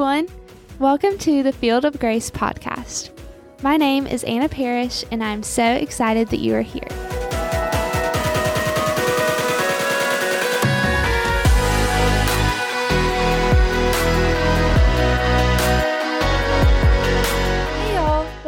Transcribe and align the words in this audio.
everyone. 0.00 0.26
Welcome 0.78 1.18
to 1.18 1.42
the 1.42 1.52
Field 1.52 1.84
of 1.84 2.00
Grace 2.00 2.30
podcast. 2.30 3.10
My 3.60 3.76
name 3.76 4.06
is 4.06 4.24
Anna 4.24 4.48
Parish, 4.48 5.04
and 5.10 5.22
I'm 5.22 5.42
so 5.42 5.62
excited 5.62 6.28
that 6.28 6.40
you 6.40 6.54
are 6.54 6.62
here. 6.62 7.19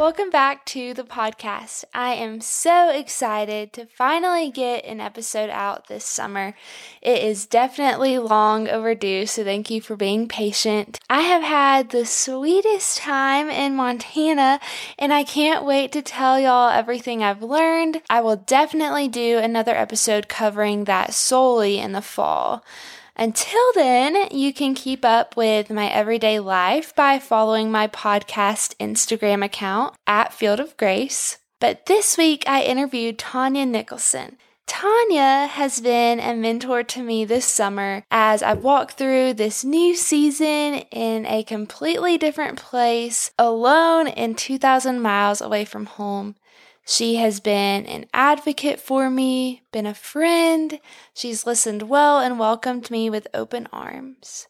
Welcome 0.03 0.31
back 0.31 0.65
to 0.65 0.93
the 0.93 1.05
podcast. 1.05 1.85
I 1.93 2.15
am 2.15 2.41
so 2.41 2.89
excited 2.89 3.71
to 3.71 3.85
finally 3.85 4.51
get 4.51 4.83
an 4.83 4.99
episode 4.99 5.49
out 5.49 5.87
this 5.87 6.03
summer. 6.03 6.55
It 7.01 7.23
is 7.23 7.45
definitely 7.45 8.17
long 8.17 8.67
overdue, 8.67 9.25
so 9.25 9.45
thank 9.45 9.71
you 9.71 9.79
for 9.79 9.95
being 9.95 10.27
patient. 10.27 10.99
I 11.09 11.21
have 11.21 11.41
had 11.41 11.91
the 11.91 12.05
sweetest 12.05 12.97
time 12.97 13.49
in 13.49 13.77
Montana, 13.77 14.59
and 14.99 15.13
I 15.13 15.23
can't 15.23 15.63
wait 15.63 15.93
to 15.93 16.01
tell 16.01 16.37
y'all 16.37 16.69
everything 16.69 17.23
I've 17.23 17.41
learned. 17.41 18.01
I 18.09 18.19
will 18.19 18.35
definitely 18.35 19.07
do 19.07 19.37
another 19.37 19.73
episode 19.73 20.27
covering 20.27 20.83
that 20.83 21.13
solely 21.13 21.79
in 21.79 21.93
the 21.93 22.01
fall. 22.01 22.65
Until 23.15 23.73
then, 23.75 24.27
you 24.31 24.51
can 24.51 24.73
keep 24.73 25.05
up 25.05 25.37
with 25.37 25.69
my 25.69 25.87
everyday 25.87 26.39
life 26.39 26.95
by 26.95 27.19
following 27.19 27.71
my 27.71 27.87
podcast 27.87 28.75
Instagram 28.77 29.45
account 29.45 29.95
at 30.07 30.33
Field 30.33 30.59
of 30.59 30.75
Grace. 30.77 31.37
But 31.59 31.85
this 31.85 32.17
week, 32.17 32.43
I 32.47 32.63
interviewed 32.63 33.19
Tonya 33.19 33.67
Nicholson. 33.67 34.37
Tonya 34.65 35.47
has 35.47 35.79
been 35.79 36.19
a 36.19 36.33
mentor 36.33 36.81
to 36.83 37.03
me 37.03 37.23
this 37.23 37.45
summer 37.45 38.03
as 38.09 38.41
I've 38.41 38.63
walked 38.63 38.97
through 38.97 39.35
this 39.35 39.63
new 39.63 39.95
season 39.95 40.79
in 40.91 41.25
a 41.27 41.43
completely 41.43 42.17
different 42.17 42.57
place, 42.57 43.31
alone 43.37 44.07
and 44.07 44.35
2,000 44.37 45.01
miles 45.01 45.41
away 45.41 45.65
from 45.65 45.85
home. 45.85 46.35
She 46.85 47.15
has 47.15 47.39
been 47.39 47.85
an 47.85 48.05
advocate 48.13 48.79
for 48.79 49.09
me, 49.09 49.63
been 49.71 49.85
a 49.85 49.93
friend. 49.93 50.79
She's 51.13 51.45
listened 51.45 51.83
well 51.83 52.19
and 52.19 52.37
welcomed 52.37 52.91
me 52.91 53.09
with 53.09 53.27
open 53.33 53.67
arms. 53.71 54.47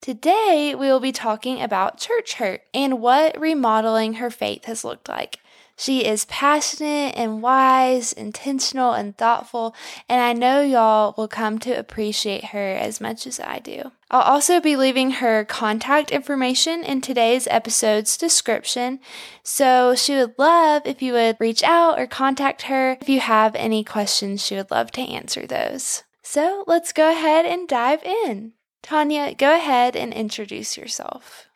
Today, 0.00 0.74
we 0.74 0.86
will 0.86 1.00
be 1.00 1.12
talking 1.12 1.60
about 1.60 1.98
church 1.98 2.34
hurt 2.34 2.62
and 2.72 3.00
what 3.00 3.38
remodeling 3.38 4.14
her 4.14 4.30
faith 4.30 4.64
has 4.64 4.84
looked 4.84 5.08
like. 5.08 5.38
She 5.80 6.04
is 6.04 6.26
passionate 6.26 7.14
and 7.16 7.40
wise, 7.40 8.12
intentional 8.12 8.92
and 8.92 9.16
thoughtful, 9.16 9.74
and 10.10 10.20
I 10.20 10.34
know 10.34 10.60
y'all 10.60 11.14
will 11.16 11.26
come 11.26 11.58
to 11.60 11.72
appreciate 11.72 12.46
her 12.46 12.72
as 12.72 13.00
much 13.00 13.26
as 13.26 13.40
I 13.40 13.60
do. 13.60 13.90
I'll 14.10 14.20
also 14.20 14.60
be 14.60 14.76
leaving 14.76 15.12
her 15.12 15.42
contact 15.46 16.10
information 16.10 16.84
in 16.84 17.00
today's 17.00 17.46
episode's 17.46 18.18
description, 18.18 19.00
so 19.42 19.94
she 19.94 20.16
would 20.16 20.34
love 20.36 20.82
if 20.84 21.00
you 21.00 21.14
would 21.14 21.38
reach 21.40 21.62
out 21.62 21.98
or 21.98 22.06
contact 22.06 22.62
her 22.62 22.98
if 23.00 23.08
you 23.08 23.20
have 23.20 23.54
any 23.54 23.82
questions. 23.82 24.44
She 24.44 24.56
would 24.56 24.70
love 24.70 24.90
to 24.92 25.00
answer 25.00 25.46
those. 25.46 26.02
So 26.22 26.62
let's 26.66 26.92
go 26.92 27.10
ahead 27.10 27.46
and 27.46 27.66
dive 27.66 28.02
in. 28.02 28.52
Tonya, 28.82 29.34
go 29.38 29.54
ahead 29.54 29.96
and 29.96 30.12
introduce 30.12 30.76
yourself. 30.76 31.46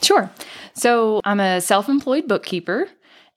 Sure. 0.00 0.30
So 0.72 1.20
I'm 1.22 1.40
a 1.40 1.60
self 1.60 1.90
employed 1.90 2.26
bookkeeper. 2.26 2.88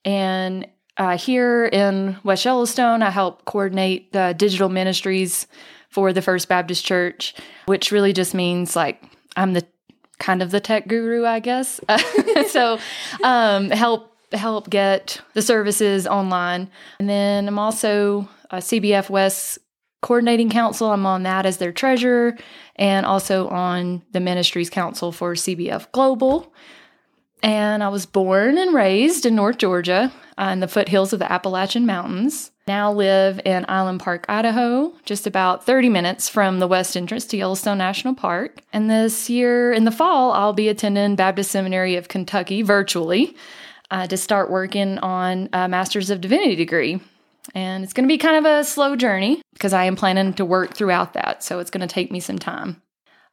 And 0.04 0.66
uh, 0.96 1.16
here 1.16 1.66
in 1.66 2.16
West 2.24 2.44
Yellowstone, 2.44 3.02
I 3.02 3.10
help 3.10 3.44
coordinate 3.44 4.12
the 4.12 4.34
digital 4.36 4.68
ministries 4.68 5.46
for 5.90 6.12
the 6.12 6.22
First 6.22 6.48
Baptist 6.48 6.84
Church, 6.84 7.34
which 7.66 7.92
really 7.92 8.12
just 8.12 8.34
means 8.34 8.76
like 8.76 9.02
I'm 9.36 9.52
the 9.52 9.66
kind 10.18 10.42
of 10.42 10.50
the 10.50 10.60
tech 10.60 10.88
guru, 10.88 11.24
I 11.24 11.40
guess. 11.40 11.80
so 12.48 12.78
um, 13.22 13.70
help 13.70 14.14
help 14.32 14.68
get 14.68 15.20
the 15.34 15.42
services 15.42 16.06
online, 16.06 16.70
and 16.98 17.08
then 17.08 17.48
I'm 17.48 17.58
also 17.58 18.28
a 18.50 18.58
CBF 18.58 19.08
West 19.08 19.58
coordinating 20.02 20.50
council. 20.50 20.90
I'm 20.90 21.06
on 21.06 21.22
that 21.22 21.46
as 21.46 21.58
their 21.58 21.72
treasurer, 21.72 22.36
and 22.76 23.06
also 23.06 23.48
on 23.48 24.02
the 24.12 24.20
ministries 24.20 24.70
council 24.70 25.12
for 25.12 25.34
CBF 25.34 25.90
Global. 25.92 26.52
And 27.42 27.82
I 27.82 27.88
was 27.88 28.06
born 28.06 28.58
and 28.58 28.74
raised 28.74 29.24
in 29.24 29.34
North 29.34 29.58
Georgia 29.58 30.12
uh, 30.36 30.50
in 30.52 30.60
the 30.60 30.68
foothills 30.68 31.12
of 31.12 31.18
the 31.18 31.30
Appalachian 31.30 31.86
Mountains. 31.86 32.50
Now 32.66 32.92
live 32.92 33.40
in 33.44 33.64
Island 33.68 34.00
Park, 34.00 34.26
Idaho, 34.28 34.92
just 35.04 35.26
about 35.26 35.64
30 35.64 35.88
minutes 35.88 36.28
from 36.28 36.58
the 36.58 36.66
west 36.66 36.96
entrance 36.96 37.24
to 37.26 37.36
Yellowstone 37.36 37.78
National 37.78 38.14
Park. 38.14 38.60
And 38.72 38.90
this 38.90 39.30
year 39.30 39.72
in 39.72 39.84
the 39.84 39.90
fall, 39.90 40.32
I'll 40.32 40.52
be 40.52 40.68
attending 40.68 41.16
Baptist 41.16 41.50
Seminary 41.50 41.96
of 41.96 42.08
Kentucky 42.08 42.62
virtually 42.62 43.34
uh, 43.90 44.06
to 44.08 44.16
start 44.16 44.50
working 44.50 44.98
on 44.98 45.48
a 45.52 45.68
Master's 45.68 46.10
of 46.10 46.20
Divinity 46.20 46.56
degree. 46.56 47.00
And 47.54 47.82
it's 47.82 47.94
going 47.94 48.06
to 48.06 48.12
be 48.12 48.18
kind 48.18 48.36
of 48.36 48.44
a 48.44 48.64
slow 48.64 48.96
journey 48.96 49.40
because 49.54 49.72
I 49.72 49.84
am 49.84 49.96
planning 49.96 50.34
to 50.34 50.44
work 50.44 50.74
throughout 50.74 51.14
that. 51.14 51.42
So 51.42 51.60
it's 51.60 51.70
going 51.70 51.86
to 51.86 51.92
take 51.92 52.10
me 52.12 52.20
some 52.20 52.38
time. 52.38 52.82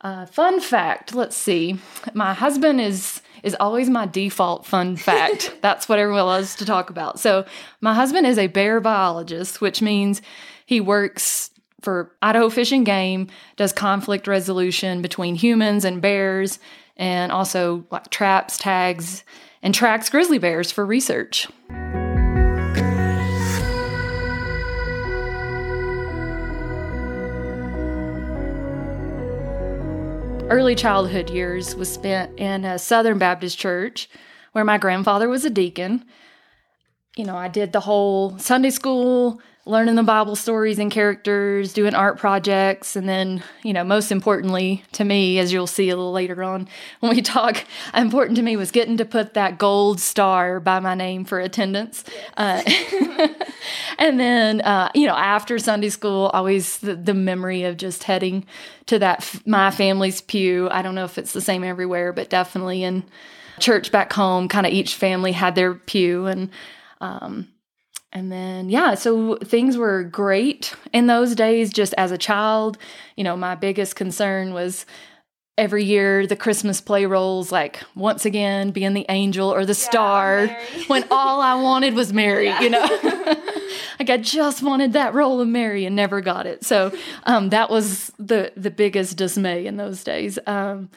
Uh, 0.02 0.26
fun 0.26 0.60
fact 0.60 1.16
let's 1.16 1.36
see. 1.36 1.80
My 2.14 2.34
husband 2.34 2.80
is 2.80 3.22
is 3.46 3.56
always 3.60 3.90
my 3.92 4.08
default 4.08 4.66
fun 4.66 4.98
fact. 4.98 5.56
That's 5.62 5.88
what 5.88 6.00
everyone 6.00 6.26
loves 6.26 6.56
to 6.56 6.66
talk 6.66 6.90
about. 6.90 7.20
So, 7.20 7.46
my 7.80 7.94
husband 7.94 8.26
is 8.26 8.40
a 8.40 8.48
bear 8.48 8.82
biologist, 8.82 9.62
which 9.62 9.82
means 9.82 10.22
he 10.66 10.82
works 10.82 11.52
for 11.82 12.12
Idaho 12.24 12.50
Fish 12.50 12.72
and 12.72 12.86
Game, 12.86 13.28
does 13.56 13.72
conflict 13.72 14.28
resolution 14.28 15.04
between 15.04 15.36
humans 15.36 15.86
and 15.86 16.02
bears, 16.02 16.58
and 16.98 17.32
also 17.32 17.86
like 17.92 18.10
traps, 18.10 18.58
tags, 18.58 19.24
and 19.62 19.76
tracks 19.76 20.10
grizzly 20.10 20.40
bears 20.40 20.72
for 20.72 20.84
research. 20.84 21.48
Early 30.50 30.76
childhood 30.76 31.32
years 31.32 31.76
was 31.76 31.92
spent 31.92 32.40
in 32.40 32.66
a 32.66 32.78
Southern 32.78 33.18
Baptist 33.18 33.58
church 33.58 34.08
where 34.52 34.64
my 34.64 34.78
grandfather 34.78 35.28
was 35.28 35.44
a 35.44 35.50
deacon. 35.50 36.06
You 37.16 37.26
know, 37.26 37.36
I 37.36 37.48
did 37.48 37.74
the 37.74 37.80
whole 37.80 38.38
Sunday 38.38 38.70
school, 38.70 39.42
learning 39.68 39.96
the 39.96 40.04
Bible 40.04 40.36
stories 40.36 40.78
and 40.78 40.92
characters, 40.92 41.74
doing 41.74 41.96
art 41.96 42.20
projects, 42.20 42.96
and 42.96 43.10
then, 43.10 43.44
you 43.64 43.74
know, 43.74 43.84
most 43.84 44.12
importantly 44.12 44.84
to 44.92 45.04
me, 45.04 45.40
as 45.40 45.52
you'll 45.52 45.66
see 45.66 45.90
a 45.90 45.96
little 45.96 46.12
later 46.12 46.44
on 46.44 46.68
when 47.00 47.16
we 47.16 47.22
talk, 47.22 47.66
important 47.96 48.36
to 48.38 48.44
me 48.44 48.56
was 48.56 48.70
getting 48.70 48.98
to 48.98 49.06
put 49.06 49.34
that 49.34 49.58
gold 49.58 50.00
star 50.00 50.60
by 50.60 50.80
my 50.80 50.94
name 50.94 51.26
for 51.26 51.40
attendance. 51.40 52.04
Uh, 52.38 52.62
and 53.98 54.20
then, 54.20 54.62
uh, 54.62 54.92
you 54.94 55.08
know, 55.08 55.16
after 55.16 55.58
Sunday 55.58 55.90
school, 55.90 56.28
always 56.28 56.78
the, 56.80 56.96
the 56.96 57.16
memory 57.16 57.64
of 57.64 57.76
just 57.76 58.04
heading 58.04 58.46
to 58.86 59.00
that 59.00 59.20
f- 59.20 59.48
my 59.48 59.72
family's 59.72 60.22
pew. 60.22 60.70
I 60.70 60.84
don't 60.84 60.94
know 60.94 61.06
if 61.06 61.18
it's 61.18 61.34
the 61.34 61.42
same 61.42 61.64
everywhere, 61.64 62.14
but 62.14 62.30
definitely 62.30 62.84
in 62.84 63.04
church 63.60 63.92
back 63.92 64.14
home, 64.14 64.48
kind 64.48 64.68
of 64.68 64.74
each 64.74 64.94
family 64.94 65.32
had 65.32 65.56
their 65.56 65.74
pew 65.74 66.28
and. 66.28 66.52
Um, 67.02 67.50
and 68.16 68.32
then, 68.32 68.70
yeah, 68.70 68.96
so 68.96 69.36
things 69.44 69.76
were 69.76 70.02
great 70.04 70.74
in 70.94 71.08
those 71.08 71.36
days 71.36 71.74
just 71.74 71.94
as 71.98 72.12
a 72.14 72.18
child. 72.18 72.78
You 73.18 73.26
know, 73.26 73.36
my 73.36 73.56
biggest 73.56 73.98
concern 73.98 74.54
was 74.54 74.86
every 75.58 75.84
year 75.84 76.28
the 76.28 76.36
Christmas 76.36 76.82
play 76.82 77.06
rolls, 77.06 77.52
like 77.52 77.82
once 77.96 78.26
again 78.26 78.72
being 78.72 78.94
the 78.94 79.06
angel 79.10 79.54
or 79.54 79.66
the 79.66 79.72
yeah, 79.72 79.90
star, 79.90 80.48
when 80.88 81.06
all 81.10 81.42
I 81.42 81.56
wanted 81.56 81.94
was 81.94 82.12
Mary, 82.12 82.46
yeah. 82.46 82.62
you 82.62 82.70
know? 82.70 82.82
like 84.00 84.10
I 84.10 84.18
just 84.18 84.62
wanted 84.62 84.94
that 84.94 85.14
role 85.14 85.40
of 85.40 85.48
Mary 85.48 85.86
and 85.86 85.96
never 85.96 86.22
got 86.22 86.46
it. 86.46 86.66
So 86.66 86.92
um, 87.24 87.50
that 87.50 87.70
was 87.70 88.12
the, 88.20 88.52
the 88.58 88.72
biggest 88.72 89.18
dismay 89.18 89.66
in 89.66 89.78
those 89.78 90.04
days. 90.04 90.38
Um, 90.46 90.90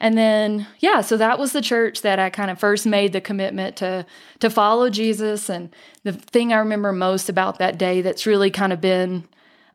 and 0.00 0.18
then, 0.18 0.66
yeah, 0.80 1.00
so 1.00 1.16
that 1.16 1.38
was 1.38 1.52
the 1.52 1.62
church 1.62 2.02
that 2.02 2.18
I 2.18 2.28
kind 2.28 2.50
of 2.50 2.58
first 2.58 2.84
made 2.84 3.12
the 3.12 3.20
commitment 3.20 3.76
to 3.76 4.04
to 4.40 4.50
follow 4.50 4.90
Jesus. 4.90 5.48
And 5.48 5.74
the 6.02 6.12
thing 6.12 6.52
I 6.52 6.58
remember 6.58 6.92
most 6.92 7.28
about 7.28 7.58
that 7.58 7.78
day 7.78 8.02
that's 8.02 8.26
really 8.26 8.50
kind 8.50 8.72
of 8.72 8.80
been 8.80 9.26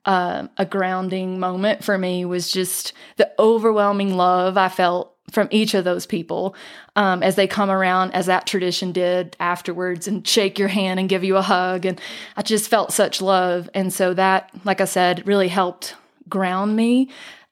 uh, 0.10 0.48
a 0.58 0.66
grounding 0.66 1.40
moment 1.40 1.84
for 1.84 1.96
me 1.96 2.26
was 2.26 2.52
just 2.52 2.94
the 3.18 3.32
overwhelming 3.38 4.18
love 4.18 4.58
I 4.58 4.68
felt 4.68 5.16
from 5.32 5.48
each 5.52 5.76
of 5.76 5.84
those 5.84 6.08
people 6.08 6.56
um, 6.96 7.22
as 7.22 7.36
they 7.36 7.46
come 7.46 7.70
around, 7.70 8.14
as 8.14 8.26
that 8.26 8.48
tradition 8.48 8.92
did 8.92 9.38
afterwards, 9.40 10.08
and 10.08 10.28
shake 10.28 10.58
your 10.58 10.68
hand 10.68 11.00
and 11.00 11.10
give 11.10 11.24
you 11.24 11.38
a 11.38 11.44
hug. 11.44 11.86
And 11.86 12.02
I 12.36 12.42
just 12.42 12.72
felt 12.72 12.92
such 12.92 13.22
love. 13.22 13.70
And 13.76 13.94
so 13.94 14.16
that, 14.16 14.50
like 14.66 14.82
I 14.82 14.86
said, 14.86 15.28
really 15.28 15.48
helped 15.48 15.94
ground 16.28 16.76
me 16.76 17.10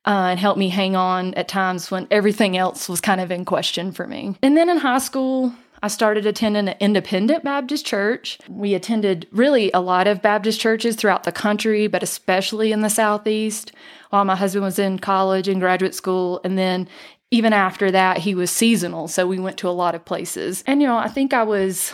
uh, 0.08 0.30
and 0.32 0.40
helped 0.40 0.58
me 0.58 0.70
hang 0.70 0.96
on 0.96 1.36
at 1.36 1.48
times 1.48 1.92
when 1.92 2.08
everything 2.10 2.58
else 2.58 2.90
was 2.90 3.02
kind 3.02 3.22
of 3.22 3.30
in 3.30 3.46
question 3.46 3.92
for 3.92 4.08
me. 4.08 4.36
And 4.42 4.58
then 4.58 4.68
in 4.68 4.78
high 4.78 4.98
school, 4.98 5.54
I 5.82 5.88
started 5.88 6.26
attending 6.26 6.68
an 6.68 6.76
independent 6.80 7.44
Baptist 7.44 7.86
church. 7.86 8.40
We 8.50 8.74
attended 8.74 9.28
really 9.32 9.72
a 9.72 9.80
lot 9.80 10.08
of 10.08 10.22
Baptist 10.22 10.60
churches 10.60 10.96
throughout 10.96 11.24
the 11.24 11.32
country, 11.32 11.88
but 11.88 12.04
especially 12.04 12.72
in 12.72 12.82
the 12.82 12.90
Southeast 12.90 13.72
while 14.10 14.26
my 14.26 14.36
husband 14.36 14.64
was 14.64 14.80
in 14.80 15.00
college 15.00 15.48
and 15.48 15.60
graduate 15.60 15.94
school. 15.94 16.42
And 16.44 16.58
then 16.58 16.88
even 17.30 17.54
after 17.54 17.92
that, 17.92 18.20
he 18.20 18.34
was 18.34 18.50
seasonal. 18.50 19.08
So 19.08 19.28
we 19.28 19.40
went 19.40 19.58
to 19.58 19.70
a 19.70 19.72
lot 19.72 19.96
of 19.96 20.06
places. 20.06 20.64
And, 20.66 20.82
you 20.82 20.88
know, 20.88 20.98
I 20.98 21.10
think 21.10 21.34
I 21.34 21.44
was 21.44 21.94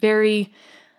very 0.00 0.52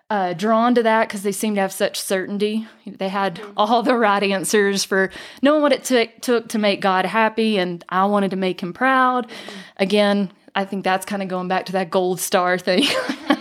uh, 0.09 0.33
drawn 0.33 0.73
to 0.75 0.83
that 0.83 1.07
because 1.07 1.21
they 1.21 1.31
seemed 1.31 1.55
to 1.55 1.61
have 1.61 1.71
such 1.71 1.99
certainty. 1.99 2.67
They 2.85 3.09
had 3.09 3.35
mm-hmm. 3.35 3.51
all 3.57 3.83
the 3.83 3.95
right 3.95 4.23
answers 4.23 4.83
for 4.83 5.11
knowing 5.41 5.61
what 5.61 5.71
it 5.71 5.83
t- 5.83 6.11
took 6.21 6.49
to 6.49 6.57
make 6.57 6.81
God 6.81 7.05
happy, 7.05 7.57
and 7.57 7.85
I 7.89 8.05
wanted 8.05 8.31
to 8.31 8.37
make 8.37 8.61
him 8.61 8.73
proud. 8.73 9.27
Mm-hmm. 9.27 9.59
Again, 9.77 10.31
I 10.55 10.65
think 10.65 10.83
that's 10.83 11.05
kind 11.05 11.21
of 11.21 11.27
going 11.27 11.47
back 11.47 11.65
to 11.67 11.71
that 11.73 11.89
gold 11.89 12.19
star 12.19 12.57
thing. 12.57 12.83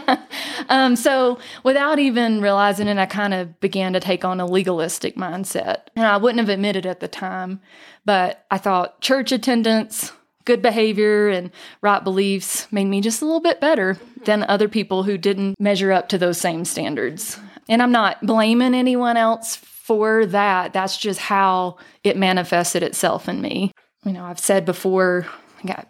um, 0.69 0.97
so 0.97 1.39
without 1.63 1.99
even 1.99 2.41
realizing 2.41 2.89
it, 2.89 2.99
I 2.99 3.07
kind 3.07 3.35
of 3.35 3.59
began 3.61 3.93
to 3.93 4.01
take 4.01 4.25
on 4.25 4.41
a 4.41 4.47
legalistic 4.47 5.17
mindset. 5.17 5.89
And 5.97 6.07
I 6.07 6.17
wouldn't 6.17 6.41
have 6.41 6.49
admitted 6.49 6.87
at 6.87 7.01
the 7.01 7.09
time, 7.09 7.61
but 8.05 8.45
I 8.51 8.59
thought 8.59 9.01
church 9.01 9.33
attendance, 9.33 10.13
good 10.45 10.63
behavior 10.63 11.29
and 11.29 11.51
right 11.83 12.03
beliefs 12.03 12.71
made 12.73 12.87
me 12.87 13.01
just 13.01 13.23
a 13.23 13.27
little 13.27 13.41
bit 13.41 13.61
better 13.61 13.99
than 14.25 14.45
other 14.45 14.69
people 14.69 15.03
who 15.03 15.19
didn't 15.19 15.61
measure 15.61 15.93
up 15.93 16.09
to 16.09 16.19
those 16.19 16.39
same 16.39 16.65
standards. 16.65 17.39
And 17.69 17.83
I'm 17.83 17.93
not 17.93 18.25
blaming 18.25 18.75
anyone 18.75 19.17
else 19.17 19.57
for 19.57 20.27
that. 20.27 20.73
That's 20.73 20.97
just 20.97 21.19
how 21.21 21.77
it 22.03 22.17
manifested 22.17 22.83
itself 22.83 23.29
in 23.29 23.41
me. 23.41 23.73
You 24.05 24.13
know, 24.13 24.25
I've 24.25 24.39
said 24.39 24.65
before, 24.65 25.27
I 25.63 25.67
got 25.67 25.89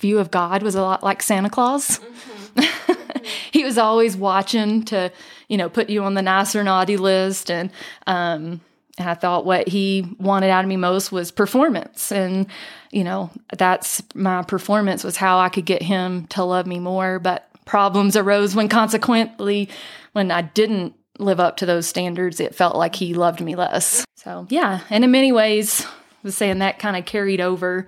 view 0.00 0.18
of 0.18 0.30
God 0.30 0.62
was 0.62 0.74
a 0.74 0.82
lot 0.82 1.02
like 1.02 1.22
Santa 1.22 1.50
Claus. 1.50 1.98
Mm-hmm. 1.98 3.22
he 3.52 3.64
was 3.64 3.78
always 3.78 4.16
watching 4.16 4.84
to, 4.86 5.12
you 5.48 5.56
know, 5.56 5.68
put 5.68 5.90
you 5.90 6.02
on 6.02 6.14
the 6.14 6.22
nice 6.22 6.56
or 6.56 6.64
naughty 6.64 6.96
list 6.96 7.50
and 7.50 7.70
um 8.06 8.60
and 8.98 9.08
I 9.08 9.14
thought 9.14 9.46
what 9.46 9.66
he 9.66 10.14
wanted 10.18 10.50
out 10.50 10.62
of 10.62 10.68
me 10.68 10.76
most 10.76 11.10
was 11.10 11.30
performance. 11.30 12.12
And, 12.12 12.46
you 12.90 13.02
know, 13.02 13.30
that's 13.56 14.02
my 14.14 14.42
performance 14.42 15.02
was 15.02 15.16
how 15.16 15.38
I 15.38 15.48
could 15.48 15.64
get 15.64 15.82
him 15.82 16.26
to 16.28 16.44
love 16.44 16.66
me 16.66 16.78
more. 16.80 17.18
But 17.18 17.48
problems 17.64 18.14
arose 18.14 18.54
when 18.54 18.68
consequently, 18.68 19.70
when 20.12 20.30
I 20.30 20.42
didn't 20.42 20.94
live 21.18 21.40
up 21.40 21.56
to 21.58 21.66
those 21.66 21.86
standards, 21.86 22.40
it 22.40 22.54
felt 22.54 22.76
like 22.76 22.94
he 22.94 23.14
loved 23.14 23.40
me 23.40 23.54
less. 23.54 24.04
So, 24.16 24.46
yeah. 24.50 24.80
And 24.90 25.02
in 25.02 25.10
many 25.10 25.32
ways, 25.32 25.82
I 25.86 25.88
was 26.24 26.36
saying 26.36 26.58
that 26.58 26.78
kind 26.78 26.96
of 26.96 27.06
carried 27.06 27.40
over 27.40 27.86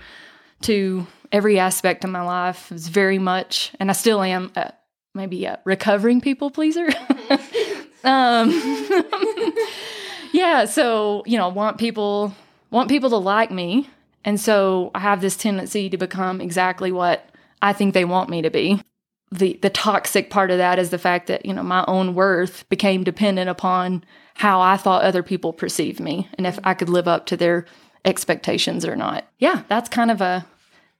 to 0.62 1.06
every 1.32 1.58
aspect 1.58 2.04
of 2.04 2.10
my 2.10 2.22
life. 2.22 2.70
Was 2.70 2.88
very 2.88 3.18
much, 3.18 3.72
and 3.80 3.90
I 3.90 3.94
still 3.94 4.22
am, 4.22 4.52
uh, 4.54 4.70
maybe 5.14 5.44
a 5.46 5.58
recovering 5.64 6.20
people 6.20 6.50
pleaser. 6.50 6.86
um, 8.04 8.50
yeah, 10.32 10.66
so, 10.66 11.22
you 11.26 11.38
know, 11.38 11.48
want 11.48 11.78
people 11.78 12.34
want 12.70 12.88
people 12.88 13.10
to 13.10 13.16
like 13.16 13.50
me. 13.50 13.88
And 14.24 14.40
so 14.40 14.90
I 14.94 15.00
have 15.00 15.20
this 15.20 15.36
tendency 15.36 15.90
to 15.90 15.96
become 15.96 16.40
exactly 16.40 16.92
what 16.92 17.28
I 17.60 17.72
think 17.72 17.92
they 17.92 18.04
want 18.04 18.30
me 18.30 18.42
to 18.42 18.50
be. 18.50 18.82
The 19.30 19.58
the 19.62 19.70
toxic 19.70 20.30
part 20.30 20.50
of 20.50 20.58
that 20.58 20.78
is 20.78 20.90
the 20.90 20.98
fact 20.98 21.26
that, 21.28 21.46
you 21.46 21.54
know, 21.54 21.62
my 21.62 21.84
own 21.88 22.14
worth 22.14 22.68
became 22.68 23.02
dependent 23.02 23.48
upon 23.48 24.04
how 24.34 24.60
I 24.60 24.76
thought 24.76 25.04
other 25.04 25.22
people 25.22 25.52
perceived 25.52 26.00
me 26.00 26.28
and 26.34 26.46
if 26.46 26.58
I 26.64 26.74
could 26.74 26.88
live 26.88 27.08
up 27.08 27.26
to 27.26 27.36
their 27.36 27.66
expectations 28.04 28.84
or 28.84 28.96
not. 28.96 29.26
Yeah, 29.38 29.62
that's 29.68 29.88
kind 29.88 30.10
of 30.10 30.20
a 30.20 30.44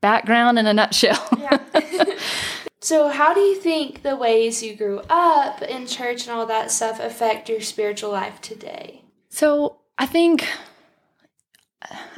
background 0.03 0.59
in 0.59 0.67
a 0.67 0.75
nutshell. 0.75 1.27
yeah. 1.39 1.59
so, 2.81 3.09
how 3.09 3.33
do 3.33 3.41
you 3.41 3.57
think 3.57 4.03
the 4.03 4.17
ways 4.17 4.63
you 4.63 4.77
grew 4.77 5.01
up 5.09 5.63
in 5.63 5.87
church 5.87 6.27
and 6.27 6.37
all 6.37 6.45
that 6.45 6.71
stuff 6.71 7.01
affect 7.01 7.49
your 7.49 7.63
spiritual 7.63 8.11
life 8.11 8.39
today? 8.43 9.03
So 9.33 9.79
I 9.97 10.05
think 10.05 10.47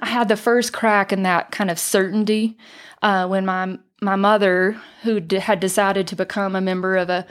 I 0.01 0.07
had 0.07 0.29
the 0.29 0.37
first 0.37 0.73
crack 0.73 1.13
in 1.13 1.23
that 1.23 1.53
kind 1.53 1.71
of 1.71 1.79
certainty 1.79 2.59
uh, 3.03 3.29
when 3.29 3.47
my 3.47 3.79
my 4.03 4.17
mother, 4.17 4.77
who 5.03 5.21
d- 5.21 5.37
had 5.37 5.61
decided 5.61 6.07
to 6.09 6.17
become 6.17 6.57
a 6.57 6.61
member 6.61 6.97
of 6.97 7.09
a 7.09 7.25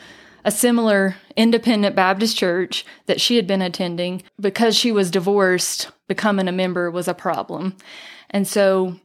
a 0.46 0.52
similar 0.52 1.16
independent 1.36 1.96
Baptist 1.96 2.38
church 2.38 2.86
that 3.06 3.20
she 3.20 3.36
had 3.36 3.48
been 3.48 3.62
attending, 3.62 4.24
because 4.40 4.76
she 4.76 4.92
was 4.92 5.12
divorced, 5.12 5.90
becoming 6.08 6.48
a 6.48 6.52
member 6.52 6.90
was 6.90 7.08
a 7.08 7.14
problem, 7.14 7.76
and 8.30 8.48
so 8.48 9.00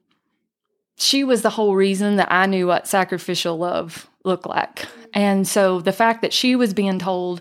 she 0.98 1.24
was 1.24 1.42
the 1.42 1.50
whole 1.50 1.76
reason 1.76 2.16
that 2.16 2.30
I 2.30 2.46
knew 2.46 2.66
what 2.66 2.88
sacrificial 2.88 3.56
love 3.56 4.08
looked 4.24 4.46
like. 4.46 4.86
And 5.14 5.46
so 5.46 5.80
the 5.80 5.92
fact 5.92 6.22
that 6.22 6.32
she 6.32 6.56
was 6.56 6.74
being 6.74 6.98
told 6.98 7.40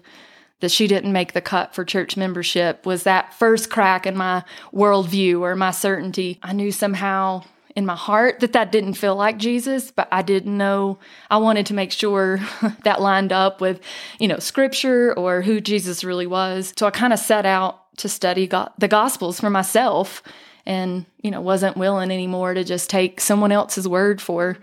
that 0.59 0.71
she 0.71 0.87
didn't 0.87 1.11
make 1.11 1.33
the 1.33 1.41
cut 1.41 1.75
for 1.75 1.83
church 1.83 2.15
membership 2.15 2.85
was 2.85 3.03
that 3.03 3.33
first 3.33 3.69
crack 3.69 4.05
in 4.05 4.15
my 4.15 4.43
worldview 4.73 5.41
or 5.41 5.55
my 5.55 5.71
certainty. 5.71 6.39
I 6.41 6.53
knew 6.53 6.71
somehow 6.71 7.43
in 7.75 7.85
my 7.85 7.95
heart 7.95 8.39
that 8.39 8.53
that 8.53 8.71
didn't 8.71 8.93
feel 8.93 9.15
like 9.15 9.37
Jesus, 9.37 9.91
but 9.91 10.07
I 10.11 10.21
didn't 10.21 10.57
know. 10.57 10.97
I 11.29 11.37
wanted 11.37 11.67
to 11.67 11.73
make 11.73 11.91
sure 11.91 12.39
that 12.83 13.01
lined 13.01 13.31
up 13.31 13.59
with, 13.59 13.81
you 14.19 14.27
know, 14.27 14.39
scripture 14.39 15.13
or 15.17 15.41
who 15.41 15.61
Jesus 15.61 16.03
really 16.03 16.25
was. 16.27 16.73
So 16.77 16.87
I 16.87 16.91
kind 16.91 17.13
of 17.13 17.19
set 17.19 17.45
out 17.45 17.95
to 17.97 18.09
study 18.09 18.47
go- 18.47 18.69
the 18.77 18.87
gospels 18.87 19.39
for 19.39 19.49
myself 19.49 20.23
and, 20.67 21.05
you 21.21 21.31
know, 21.31 21.39
wasn't 21.39 21.77
willing 21.77 22.11
anymore 22.11 22.53
to 22.53 22.63
just 22.63 22.89
take 22.89 23.21
someone 23.21 23.53
else's 23.53 23.87
word 23.87 24.21
for 24.21 24.57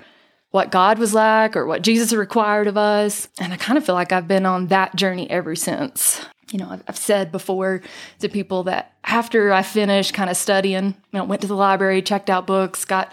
what 0.51 0.71
God 0.71 0.99
was 0.99 1.15
like 1.15 1.57
or 1.57 1.67
what 1.67 1.81
Jesus 1.81 2.13
required 2.13 2.67
of 2.67 2.77
us. 2.77 3.27
And 3.41 3.55
I 3.55 3.57
kind 3.57 3.79
of 3.79 3.87
feel 3.87 3.95
like 3.95 4.13
I've 4.13 4.29
been 4.29 4.45
on 4.45 4.67
that 4.67 4.95
journey 4.95 5.29
ever 5.31 5.57
since. 5.57 6.25
You 6.53 6.59
know, 6.59 6.79
I've, 6.87 6.99
said 6.99 7.33
before 7.33 7.81
to 8.21 8.29
people 8.29 8.65
that 8.65 8.93
after 9.03 9.51
I 9.51 9.63
finished 9.63 10.13
kind 10.13 10.29
of 10.29 10.37
studying, 10.37 10.85
you 10.85 11.19
know, 11.19 11.25
went 11.25 11.41
to 11.41 11.49
the 11.49 11.57
library, 11.57 12.03
checked 12.03 12.29
out 12.29 12.47
books, 12.47 12.85
got 12.85 13.13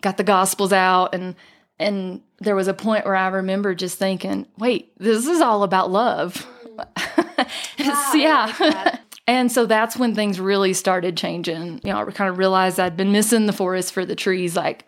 got 0.00 0.16
the 0.16 0.24
gospels 0.24 0.72
out 0.72 1.14
and 1.14 1.36
and 1.78 2.22
there 2.40 2.56
was 2.56 2.66
a 2.66 2.74
point 2.74 3.04
where 3.04 3.14
I 3.14 3.28
remember 3.28 3.74
just 3.74 3.98
thinking, 3.98 4.46
wait, 4.58 4.92
this 4.98 5.26
is 5.26 5.40
all 5.40 5.62
about 5.64 5.90
love. 5.90 6.46
wow, 6.76 8.12
yeah. 8.14 8.98
And 9.32 9.50
so 9.50 9.64
that's 9.64 9.96
when 9.96 10.14
things 10.14 10.38
really 10.38 10.74
started 10.74 11.16
changing. 11.16 11.80
You 11.82 11.92
know, 11.92 12.06
I 12.06 12.10
kind 12.10 12.28
of 12.28 12.36
realized 12.36 12.78
I'd 12.78 12.98
been 12.98 13.12
missing 13.12 13.46
the 13.46 13.52
forest 13.52 13.92
for 13.92 14.04
the 14.04 14.14
trees. 14.14 14.56
Like, 14.56 14.84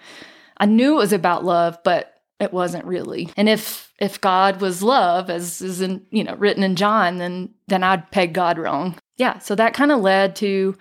I 0.59 0.67
knew 0.67 0.95
it 0.95 0.99
was 0.99 1.13
about 1.15 1.45
love, 1.45 1.79
but 1.83 2.21
it 2.39 2.53
wasn't 2.53 2.85
really. 2.85 3.31
And 3.39 3.49
if 3.49 3.91
if 3.99 4.21
God 4.21 4.61
was 4.61 4.83
love, 4.83 5.31
as 5.31 5.63
is 5.63 5.81
in 5.81 6.05
you 6.11 6.23
know 6.25 6.35
written 6.35 6.63
in 6.63 6.77
John, 6.77 7.17
then 7.17 7.55
then 7.69 7.83
I'd 7.83 8.11
peg 8.11 8.35
God 8.35 8.59
wrong. 8.59 8.97
Yeah, 9.17 9.39
so 9.39 9.55
that 9.55 9.73
kind 9.73 9.91
of 9.91 10.01
led 10.01 10.37
to 10.37 10.77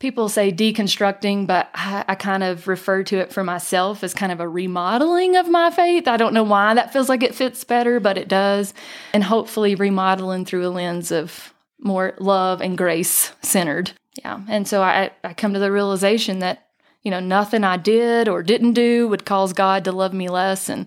people 0.00 0.28
say 0.28 0.52
deconstructing, 0.52 1.46
but 1.46 1.70
I, 1.74 2.04
I, 2.08 2.14
kind 2.14 2.44
of 2.44 2.68
refer 2.68 3.02
to 3.04 3.18
it 3.18 3.32
for 3.32 3.42
myself 3.42 4.04
as 4.04 4.14
kind 4.14 4.30
of 4.30 4.38
a 4.38 4.48
remodeling 4.48 5.34
of 5.34 5.48
my 5.48 5.70
faith. 5.70 6.06
I 6.06 6.16
don't 6.16 6.34
know 6.34 6.44
why 6.44 6.74
that 6.74 6.92
feels 6.92 7.08
like 7.08 7.24
it 7.24 7.34
fits 7.34 7.64
better, 7.64 7.98
but 7.98 8.16
it 8.16 8.28
does. 8.28 8.74
And 9.12 9.24
hopefully 9.24 9.74
remodeling 9.74 10.44
through 10.44 10.66
a 10.66 10.70
lens 10.70 11.10
of 11.10 11.52
more 11.80 12.14
love 12.18 12.60
and 12.60 12.76
grace 12.76 13.32
centered. 13.42 13.92
Yeah. 14.16 14.40
And 14.48 14.66
so 14.66 14.82
I, 14.82 15.10
I 15.22 15.32
come 15.34 15.54
to 15.54 15.60
the 15.60 15.72
realization 15.72 16.40
that 16.40 16.68
you 17.02 17.10
know, 17.10 17.20
nothing 17.20 17.64
I 17.64 17.76
did 17.76 18.28
or 18.28 18.42
didn't 18.42 18.74
do 18.74 19.08
would 19.08 19.24
cause 19.24 19.52
God 19.52 19.84
to 19.84 19.92
love 19.92 20.12
me 20.12 20.28
less. 20.28 20.68
And 20.68 20.86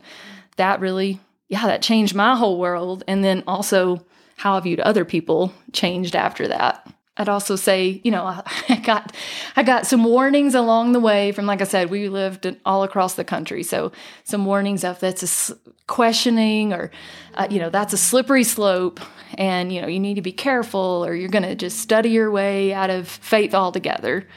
that 0.57 0.79
really, 0.79 1.19
yeah, 1.48 1.65
that 1.65 1.81
changed 1.81 2.13
my 2.13 2.36
whole 2.36 2.60
world. 2.60 3.03
And 3.07 3.24
then 3.24 3.43
also 3.48 4.05
how 4.38 4.55
I 4.55 4.60
viewed 4.60 4.79
other 4.81 5.05
people 5.05 5.53
changed 5.74 6.15
after 6.15 6.48
that. 6.48 6.90
I'd 7.18 7.30
also 7.30 7.56
say, 7.56 8.01
you 8.03 8.12
know, 8.12 8.25
I 8.70 8.82
got 8.84 9.15
I 9.56 9.63
got 9.63 9.86
some 9.86 10.03
warnings 10.03 10.56
along 10.56 10.94
the 10.94 11.00
way 11.00 11.32
from 11.32 11.46
like 11.46 11.62
I 11.62 11.65
said, 11.65 11.89
we 11.89 12.10
lived 12.10 12.48
all 12.65 12.84
across 12.84 13.15
the 13.15 13.24
country. 13.24 13.63
So 13.63 13.91
some 14.24 14.46
warnings 14.46 14.84
of 14.84 15.00
that's 15.00 15.51
a 15.51 15.56
questioning 15.88 16.74
or 16.74 16.91
uh, 17.34 17.48
you 17.50 17.60
know, 17.60 17.70
that's 17.70 17.94
a 17.94 17.98
slippery 17.98 18.44
slope 18.44 19.00
and 19.36 19.74
you 19.74 19.82
know, 19.82 19.88
you 19.88 20.00
need 20.00 20.15
to 20.15 20.22
be 20.22 20.32
careful 20.32 21.03
or 21.06 21.13
you're 21.13 21.30
going 21.30 21.44
to 21.44 21.56
just 21.56 21.80
study 21.80 22.10
your 22.10 22.32
way 22.32 22.74
out 22.74 22.89
of 22.89 23.08
faith 23.08 23.53
altogether. 23.53 24.27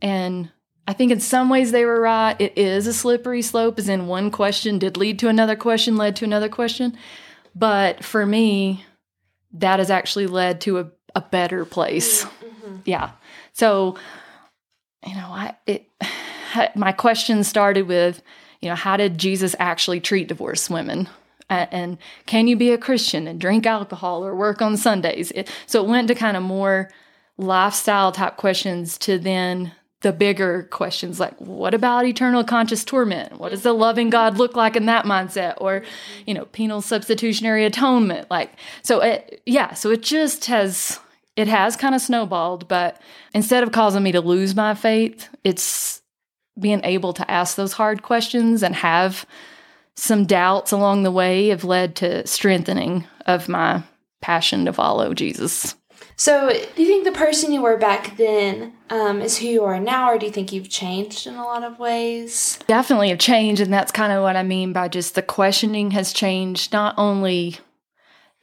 And 0.00 0.50
I 0.86 0.92
think 0.92 1.12
in 1.12 1.20
some 1.20 1.48
ways 1.48 1.72
they 1.72 1.84
were 1.84 2.00
right. 2.00 2.38
It 2.38 2.58
is 2.58 2.86
a 2.86 2.92
slippery 2.92 3.42
slope, 3.42 3.78
as 3.78 3.88
in 3.88 4.06
one 4.06 4.30
question 4.30 4.78
did 4.78 4.96
lead 4.96 5.18
to 5.20 5.28
another 5.28 5.56
question, 5.56 5.96
led 5.96 6.16
to 6.16 6.24
another 6.24 6.48
question. 6.48 6.96
But 7.54 8.04
for 8.04 8.26
me, 8.26 8.84
that 9.54 9.78
has 9.78 9.90
actually 9.90 10.26
led 10.26 10.60
to 10.62 10.78
a, 10.78 10.90
a 11.14 11.20
better 11.20 11.64
place. 11.64 12.24
Mm, 12.24 12.28
mm-hmm. 12.28 12.76
Yeah. 12.84 13.10
So, 13.52 13.96
you 15.06 15.14
know, 15.14 15.28
I, 15.28 15.54
it, 15.66 15.88
my 16.74 16.92
question 16.92 17.44
started 17.44 17.86
with, 17.88 18.22
you 18.60 18.68
know, 18.68 18.74
how 18.74 18.96
did 18.96 19.18
Jesus 19.18 19.54
actually 19.58 20.00
treat 20.00 20.28
divorced 20.28 20.70
women? 20.70 21.08
and 21.50 21.98
can 22.26 22.48
you 22.48 22.56
be 22.56 22.72
a 22.72 22.78
Christian 22.78 23.28
and 23.28 23.40
drink 23.40 23.66
alcohol 23.66 24.24
or 24.24 24.34
work 24.34 24.62
on 24.62 24.76
Sundays? 24.76 25.30
It, 25.32 25.50
so 25.66 25.84
it 25.84 25.88
went 25.88 26.08
to 26.08 26.14
kind 26.14 26.36
of 26.36 26.42
more 26.42 26.90
lifestyle 27.36 28.12
type 28.12 28.36
questions 28.36 28.96
to 28.98 29.18
then 29.18 29.72
the 30.04 30.12
bigger 30.12 30.64
questions 30.70 31.18
like 31.18 31.34
what 31.40 31.72
about 31.72 32.04
eternal 32.04 32.44
conscious 32.44 32.84
torment 32.84 33.40
what 33.40 33.48
does 33.48 33.62
the 33.62 33.70
mm-hmm. 33.70 33.80
loving 33.80 34.10
god 34.10 34.36
look 34.36 34.54
like 34.54 34.76
in 34.76 34.84
that 34.84 35.06
mindset 35.06 35.54
or 35.56 35.80
mm-hmm. 35.80 36.22
you 36.26 36.34
know 36.34 36.44
penal 36.44 36.82
substitutionary 36.82 37.64
atonement 37.64 38.30
like 38.30 38.52
so 38.82 39.00
it 39.00 39.42
yeah 39.46 39.72
so 39.72 39.90
it 39.90 40.02
just 40.02 40.44
has 40.44 41.00
it 41.36 41.48
has 41.48 41.76
kind 41.76 41.94
of 41.94 42.00
snowballed 42.00 42.68
but 42.68 43.00
instead 43.32 43.62
of 43.62 43.72
causing 43.72 44.02
me 44.02 44.12
to 44.12 44.20
lose 44.20 44.54
my 44.54 44.74
faith 44.74 45.28
it's 45.44 46.02
being 46.58 46.80
able 46.84 47.12
to 47.12 47.28
ask 47.30 47.56
those 47.56 47.72
hard 47.72 48.02
questions 48.02 48.62
and 48.62 48.74
have 48.76 49.26
some 49.96 50.26
doubts 50.26 50.72
along 50.72 51.02
the 51.02 51.10
way 51.10 51.48
have 51.48 51.64
led 51.64 51.96
to 51.96 52.26
strengthening 52.26 53.04
of 53.26 53.48
my 53.48 53.82
passion 54.20 54.64
to 54.64 54.72
follow 54.72 55.14
Jesus. 55.14 55.76
So, 56.16 56.48
do 56.48 56.82
you 56.82 56.88
think 56.88 57.04
the 57.04 57.12
person 57.12 57.52
you 57.52 57.62
were 57.62 57.76
back 57.76 58.16
then 58.16 58.72
um, 58.88 59.20
is 59.20 59.38
who 59.38 59.46
you 59.46 59.64
are 59.64 59.80
now, 59.80 60.10
or 60.10 60.18
do 60.18 60.26
you 60.26 60.32
think 60.32 60.52
you've 60.52 60.68
changed 60.68 61.26
in 61.26 61.34
a 61.34 61.44
lot 61.44 61.64
of 61.64 61.78
ways? 61.78 62.58
Definitely 62.68 63.08
have 63.08 63.18
changed, 63.18 63.60
and 63.60 63.72
that's 63.72 63.90
kind 63.90 64.12
of 64.12 64.22
what 64.22 64.36
I 64.36 64.44
mean 64.44 64.72
by 64.72 64.88
just 64.88 65.16
the 65.16 65.22
questioning 65.22 65.90
has 65.90 66.12
changed. 66.12 66.72
Not 66.72 66.94
only, 66.98 67.56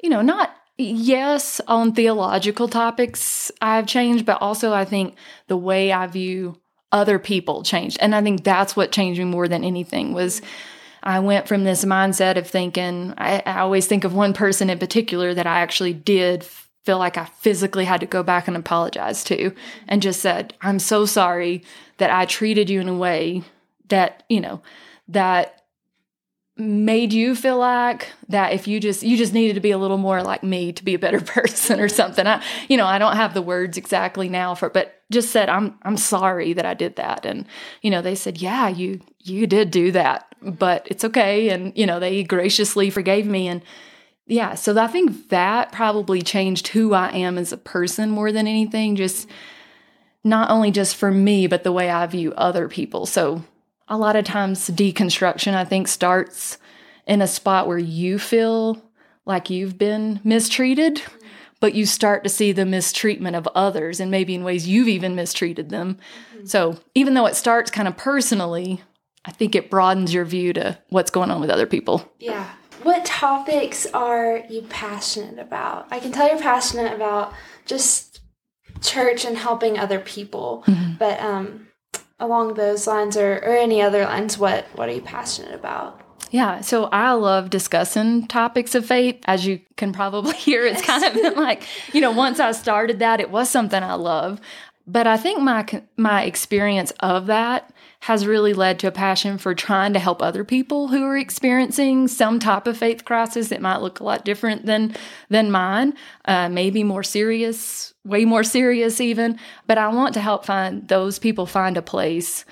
you 0.03 0.09
know, 0.09 0.21
not 0.21 0.53
yes 0.83 1.61
on 1.67 1.93
theological 1.93 2.67
topics 2.67 3.51
I've 3.61 3.87
changed, 3.87 4.25
but 4.25 4.41
also 4.41 4.73
I 4.73 4.85
think 4.85 5.15
the 5.47 5.57
way 5.57 5.91
I 5.91 6.07
view 6.07 6.59
other 6.91 7.19
people 7.19 7.63
changed, 7.63 7.97
and 8.01 8.13
I 8.13 8.21
think 8.21 8.43
that's 8.43 8.75
what 8.75 8.91
changed 8.91 9.19
me 9.19 9.25
more 9.25 9.47
than 9.47 9.63
anything 9.63 10.13
was. 10.13 10.41
I 11.03 11.19
went 11.19 11.47
from 11.47 11.63
this 11.63 11.83
mindset 11.83 12.37
of 12.37 12.45
thinking, 12.45 13.15
I, 13.17 13.41
I 13.43 13.59
always 13.61 13.87
think 13.87 14.03
of 14.03 14.13
one 14.13 14.33
person 14.33 14.69
in 14.69 14.77
particular 14.77 15.33
that 15.33 15.47
I 15.47 15.61
actually 15.61 15.93
did 15.93 16.43
feel 16.83 16.99
like 16.99 17.17
I 17.17 17.25
physically 17.25 17.85
had 17.85 18.01
to 18.01 18.05
go 18.05 18.21
back 18.23 18.47
and 18.47 18.55
apologize 18.57 19.23
to 19.25 19.51
and 19.87 20.01
just 20.01 20.21
said, 20.21 20.53
I'm 20.61 20.79
so 20.79 21.05
sorry 21.05 21.63
that 21.97 22.11
I 22.11 22.25
treated 22.25 22.69
you 22.69 22.81
in 22.81 22.87
a 22.87 22.95
way 22.95 23.43
that, 23.89 24.23
you 24.29 24.41
know, 24.41 24.61
that 25.07 25.60
made 26.57 27.13
you 27.13 27.33
feel 27.33 27.57
like 27.57 28.11
that 28.27 28.53
if 28.53 28.67
you 28.67 28.79
just 28.79 29.03
you 29.03 29.17
just 29.17 29.33
needed 29.33 29.53
to 29.53 29.61
be 29.61 29.71
a 29.71 29.77
little 29.77 29.97
more 29.97 30.21
like 30.21 30.43
me 30.43 30.71
to 30.73 30.83
be 30.83 30.93
a 30.93 30.99
better 30.99 31.21
person 31.21 31.79
or 31.79 31.89
something. 31.89 32.27
I 32.27 32.43
you 32.67 32.77
know, 32.77 32.85
I 32.85 32.99
don't 32.99 33.15
have 33.15 33.33
the 33.33 33.41
words 33.41 33.77
exactly 33.77 34.29
now 34.29 34.55
for 34.55 34.69
but 34.69 35.01
just 35.11 35.31
said 35.31 35.49
I'm 35.49 35.77
I'm 35.83 35.97
sorry 35.97 36.53
that 36.53 36.65
I 36.65 36.73
did 36.73 36.97
that 36.97 37.25
and 37.25 37.45
you 37.81 37.89
know, 37.89 38.01
they 38.01 38.15
said, 38.15 38.41
"Yeah, 38.41 38.67
you 38.67 39.01
you 39.19 39.47
did 39.47 39.71
do 39.71 39.91
that, 39.91 40.35
but 40.41 40.87
it's 40.89 41.03
okay." 41.05 41.49
And 41.49 41.75
you 41.77 41.85
know, 41.85 41.99
they 41.99 42.23
graciously 42.23 42.89
forgave 42.89 43.25
me 43.25 43.47
and 43.47 43.61
yeah, 44.27 44.55
so 44.55 44.77
I 44.79 44.87
think 44.87 45.29
that 45.29 45.71
probably 45.71 46.21
changed 46.21 46.69
who 46.69 46.93
I 46.93 47.09
am 47.09 47.37
as 47.37 47.51
a 47.51 47.57
person 47.57 48.09
more 48.09 48.31
than 48.31 48.47
anything, 48.47 48.95
just 48.95 49.27
not 50.23 50.49
only 50.49 50.71
just 50.71 50.95
for 50.95 51.11
me, 51.11 51.47
but 51.47 51.63
the 51.63 51.71
way 51.71 51.89
I 51.89 52.05
view 52.05 52.31
other 52.37 52.69
people. 52.69 53.05
So 53.05 53.43
a 53.91 53.97
lot 53.97 54.15
of 54.15 54.23
times 54.23 54.69
deconstruction, 54.69 55.53
I 55.53 55.65
think, 55.65 55.89
starts 55.89 56.57
in 57.05 57.21
a 57.21 57.27
spot 57.27 57.67
where 57.67 57.77
you 57.77 58.17
feel 58.17 58.81
like 59.25 59.49
you've 59.49 59.77
been 59.77 60.21
mistreated, 60.23 61.01
but 61.59 61.75
you 61.75 61.85
start 61.85 62.23
to 62.23 62.29
see 62.29 62.53
the 62.53 62.65
mistreatment 62.65 63.35
of 63.35 63.47
others 63.53 63.99
and 63.99 64.09
maybe 64.09 64.33
in 64.33 64.45
ways 64.45 64.65
you've 64.65 64.87
even 64.87 65.13
mistreated 65.13 65.69
them. 65.69 65.97
Mm-hmm. 66.33 66.45
So 66.45 66.79
even 66.95 67.15
though 67.15 67.25
it 67.25 67.35
starts 67.35 67.69
kind 67.69 67.87
of 67.87 67.97
personally, 67.97 68.81
I 69.25 69.31
think 69.31 69.55
it 69.55 69.69
broadens 69.69 70.13
your 70.13 70.25
view 70.25 70.53
to 70.53 70.79
what's 70.87 71.11
going 71.11 71.29
on 71.29 71.41
with 71.41 71.49
other 71.49 71.67
people. 71.67 72.09
Yeah. 72.17 72.49
What 72.83 73.03
topics 73.03 73.85
are 73.87 74.41
you 74.49 74.61
passionate 74.69 75.37
about? 75.37 75.87
I 75.91 75.99
can 75.99 76.13
tell 76.13 76.29
you're 76.29 76.39
passionate 76.39 76.93
about 76.93 77.33
just 77.65 78.21
church 78.81 79.25
and 79.25 79.37
helping 79.37 79.77
other 79.77 79.99
people, 79.99 80.63
mm-hmm. 80.65 80.93
but 80.97 81.19
um, 81.19 81.67
along 82.21 82.53
those 82.53 82.87
lines 82.87 83.17
or, 83.17 83.33
or 83.33 83.55
any 83.57 83.81
other 83.81 84.03
lines, 84.05 84.37
what 84.37 84.65
what 84.75 84.87
are 84.87 84.93
you 84.93 85.01
passionate 85.01 85.53
about? 85.53 85.99
Yeah, 86.29 86.61
so 86.61 86.85
I 86.85 87.11
love 87.11 87.49
discussing 87.49 88.25
topics 88.27 88.73
of 88.73 88.85
faith. 88.85 89.19
As 89.25 89.45
you 89.45 89.59
can 89.75 89.91
probably 89.91 90.33
hear, 90.37 90.65
it's 90.65 90.81
kind 90.81 91.03
of 91.03 91.13
been 91.13 91.35
like, 91.35 91.63
you 91.93 91.99
know, 91.99 92.11
once 92.11 92.39
I 92.39 92.53
started 92.53 92.99
that, 92.99 93.19
it 93.19 93.29
was 93.29 93.49
something 93.49 93.83
I 93.83 93.95
love. 93.95 94.39
But 94.87 95.07
I 95.07 95.17
think 95.17 95.41
my 95.41 95.65
my 95.97 96.23
experience 96.23 96.91
of 97.01 97.25
that 97.25 97.73
has 98.01 98.25
really 98.25 98.53
led 98.53 98.79
to 98.79 98.87
a 98.87 98.91
passion 98.91 99.37
for 99.37 99.53
trying 99.53 99.93
to 99.93 99.99
help 99.99 100.21
other 100.21 100.43
people 100.43 100.87
who 100.87 101.03
are 101.03 101.17
experiencing 101.17 102.07
some 102.07 102.39
type 102.39 102.65
of 102.65 102.75
faith 102.75 103.05
crisis 103.05 103.49
that 103.49 103.61
might 103.61 103.81
look 103.81 103.99
a 103.99 104.03
lot 104.03 104.25
different 104.25 104.65
than 104.65 104.95
than 105.29 105.51
mine, 105.51 105.93
uh, 106.25 106.49
maybe 106.49 106.83
more 106.83 107.03
serious, 107.03 107.93
way 108.03 108.25
more 108.25 108.43
serious 108.43 108.99
even. 108.99 109.37
But 109.67 109.77
I 109.77 109.87
want 109.89 110.15
to 110.15 110.19
help 110.19 110.45
find 110.45 110.87
those 110.87 111.19
people 111.19 111.45
find 111.45 111.77
a 111.77 111.81
place 111.81 112.43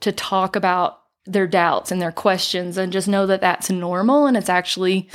to 0.00 0.10
talk 0.10 0.56
about 0.56 1.02
their 1.26 1.46
doubts 1.46 1.90
and 1.90 2.00
their 2.00 2.12
questions, 2.12 2.78
and 2.78 2.92
just 2.92 3.08
know 3.08 3.26
that 3.26 3.42
that's 3.42 3.70
normal 3.70 4.26
and 4.26 4.38
it's 4.38 4.48
actually 4.48 5.08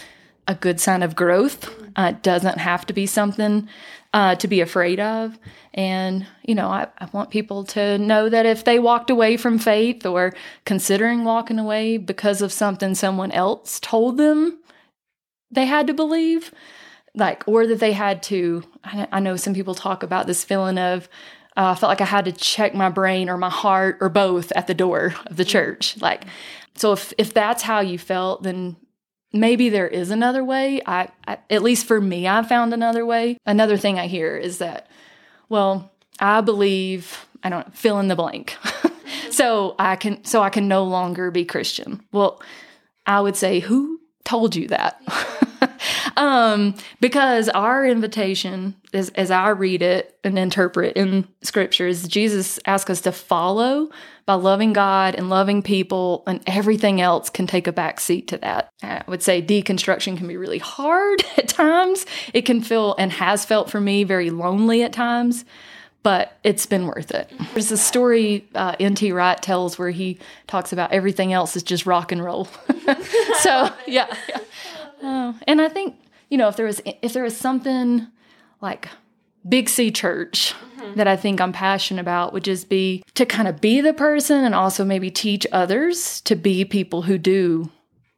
a 0.47 0.53
good 0.53 0.79
sign 0.79 1.01
of 1.01 1.15
growth. 1.15 1.67
Uh, 1.95 2.13
it 2.15 2.21
doesn't 2.21 2.59
have 2.59 2.85
to 2.85 2.93
be 2.93 3.07
something 3.07 3.67
uh, 4.13 4.35
to 4.35 4.47
be 4.47 4.61
afraid 4.61 4.99
of. 4.99 5.37
And, 5.73 6.25
you 6.43 6.55
know, 6.55 6.67
I, 6.67 6.87
I 6.97 7.07
want 7.13 7.29
people 7.29 7.63
to 7.65 7.97
know 7.97 8.29
that 8.29 8.45
if 8.45 8.63
they 8.63 8.79
walked 8.79 9.09
away 9.09 9.37
from 9.37 9.59
faith 9.59 10.05
or 10.05 10.33
considering 10.65 11.23
walking 11.23 11.59
away 11.59 11.97
because 11.97 12.41
of 12.41 12.51
something 12.51 12.95
someone 12.95 13.31
else 13.31 13.79
told 13.79 14.17
them 14.17 14.59
they 15.51 15.65
had 15.65 15.87
to 15.87 15.93
believe, 15.93 16.51
like, 17.15 17.43
or 17.47 17.67
that 17.67 17.79
they 17.79 17.93
had 17.93 18.21
to, 18.23 18.63
I, 18.83 19.07
I 19.11 19.19
know 19.19 19.35
some 19.35 19.53
people 19.53 19.75
talk 19.75 20.03
about 20.03 20.27
this 20.27 20.43
feeling 20.43 20.77
of, 20.77 21.07
uh, 21.57 21.71
I 21.71 21.75
felt 21.75 21.89
like 21.89 22.01
I 22.01 22.05
had 22.05 22.25
to 22.25 22.31
check 22.31 22.73
my 22.73 22.89
brain 22.89 23.29
or 23.29 23.37
my 23.37 23.49
heart 23.49 23.97
or 24.01 24.09
both 24.09 24.51
at 24.53 24.67
the 24.67 24.73
door 24.73 25.15
of 25.25 25.35
the 25.35 25.45
church. 25.45 25.99
Like, 25.99 26.25
so 26.75 26.93
if 26.93 27.11
if 27.17 27.33
that's 27.33 27.63
how 27.63 27.81
you 27.81 27.97
felt, 27.97 28.43
then 28.43 28.77
maybe 29.33 29.69
there 29.69 29.87
is 29.87 30.11
another 30.11 30.43
way. 30.43 30.81
I, 30.85 31.09
I, 31.27 31.37
at 31.49 31.63
least 31.63 31.85
for 31.85 31.99
me, 31.99 32.27
I 32.27 32.43
found 32.43 32.73
another 32.73 33.05
way. 33.05 33.37
Another 33.45 33.77
thing 33.77 33.99
I 33.99 34.07
hear 34.07 34.37
is 34.37 34.59
that, 34.59 34.87
well, 35.47 35.91
I 36.19 36.41
believe 36.41 37.25
I 37.43 37.49
don't 37.49 37.75
fill 37.75 37.99
in 37.99 38.07
the 38.07 38.15
blank. 38.15 38.55
so 39.31 39.75
I 39.79 39.95
can 39.95 40.23
so 40.23 40.41
I 40.41 40.49
can 40.49 40.67
no 40.67 40.83
longer 40.83 41.31
be 41.31 41.45
Christian. 41.45 42.03
Well, 42.11 42.41
I 43.05 43.21
would 43.21 43.35
say 43.35 43.59
who 43.59 43.99
told 44.23 44.55
you 44.55 44.67
that? 44.67 45.01
um, 46.17 46.75
because 46.99 47.49
our 47.49 47.85
invitation, 47.85 48.75
as, 48.93 49.09
as 49.09 49.31
I 49.31 49.49
read 49.49 49.81
it 49.81 50.17
and 50.23 50.37
interpret 50.37 50.95
in 50.95 51.27
scripture, 51.41 51.87
is 51.87 52.07
Jesus 52.07 52.59
asks 52.65 52.89
us 52.89 53.01
to 53.01 53.11
follow 53.11 53.89
by 54.29 54.35
loving 54.35 54.73
God 54.73 55.15
and 55.15 55.27
loving 55.27 55.63
people, 55.63 56.21
and 56.27 56.39
everything 56.45 57.01
else 57.01 57.31
can 57.31 57.47
take 57.47 57.65
a 57.65 57.71
back 57.71 57.99
seat 57.99 58.27
to 58.27 58.37
that. 58.37 58.71
I 58.83 59.01
would 59.07 59.23
say 59.23 59.41
deconstruction 59.41 60.17
can 60.17 60.27
be 60.27 60.37
really 60.37 60.59
hard 60.59 61.25
at 61.37 61.47
times. 61.47 62.05
It 62.31 62.43
can 62.43 62.61
feel 62.61 62.93
and 62.99 63.11
has 63.11 63.43
felt 63.43 63.71
for 63.71 63.81
me 63.81 64.03
very 64.03 64.29
lonely 64.29 64.83
at 64.83 64.93
times 64.93 65.45
but 66.01 66.37
it's 66.43 66.65
been 66.65 66.85
worth 66.87 67.11
it. 67.11 67.29
There's 67.53 67.71
a 67.71 67.77
story 67.77 68.47
uh, 68.55 68.73
N.T. 68.79 69.11
Wright 69.11 69.41
tells 69.41 69.77
where 69.77 69.89
he 69.89 70.17
talks 70.47 70.71
about 70.71 70.93
everything 70.93 71.33
else 71.33 71.57
is 71.57 71.63
just 71.63 71.85
rock 71.85 72.13
and 72.13 72.23
roll. 72.23 72.45
so 73.41 73.69
yeah, 73.85 74.15
yeah. 74.29 74.39
Uh, 75.01 75.33
and 75.45 75.59
I 75.61 75.67
think 75.67 75.95
you 76.29 76.37
know 76.37 76.47
if 76.47 76.55
there 76.55 76.67
was 76.67 76.81
if 76.85 77.11
there 77.11 77.23
was 77.23 77.35
something 77.35 78.07
like 78.61 78.87
Big 79.49 79.69
C 79.69 79.91
Church 79.91 80.53
mm-hmm. 80.77 80.95
that 80.95 81.07
I 81.07 81.15
think 81.15 81.41
I'm 81.41 81.53
passionate 81.53 82.01
about 82.01 82.33
would 82.33 82.43
just 82.43 82.69
be 82.69 83.03
to 83.15 83.25
kind 83.25 83.47
of 83.47 83.59
be 83.59 83.81
the 83.81 83.93
person 83.93 84.43
and 84.43 84.55
also 84.55 84.85
maybe 84.85 85.11
teach 85.11 85.45
others 85.51 86.21
to 86.21 86.35
be 86.35 86.63
people 86.65 87.01
who 87.03 87.17
do 87.17 87.71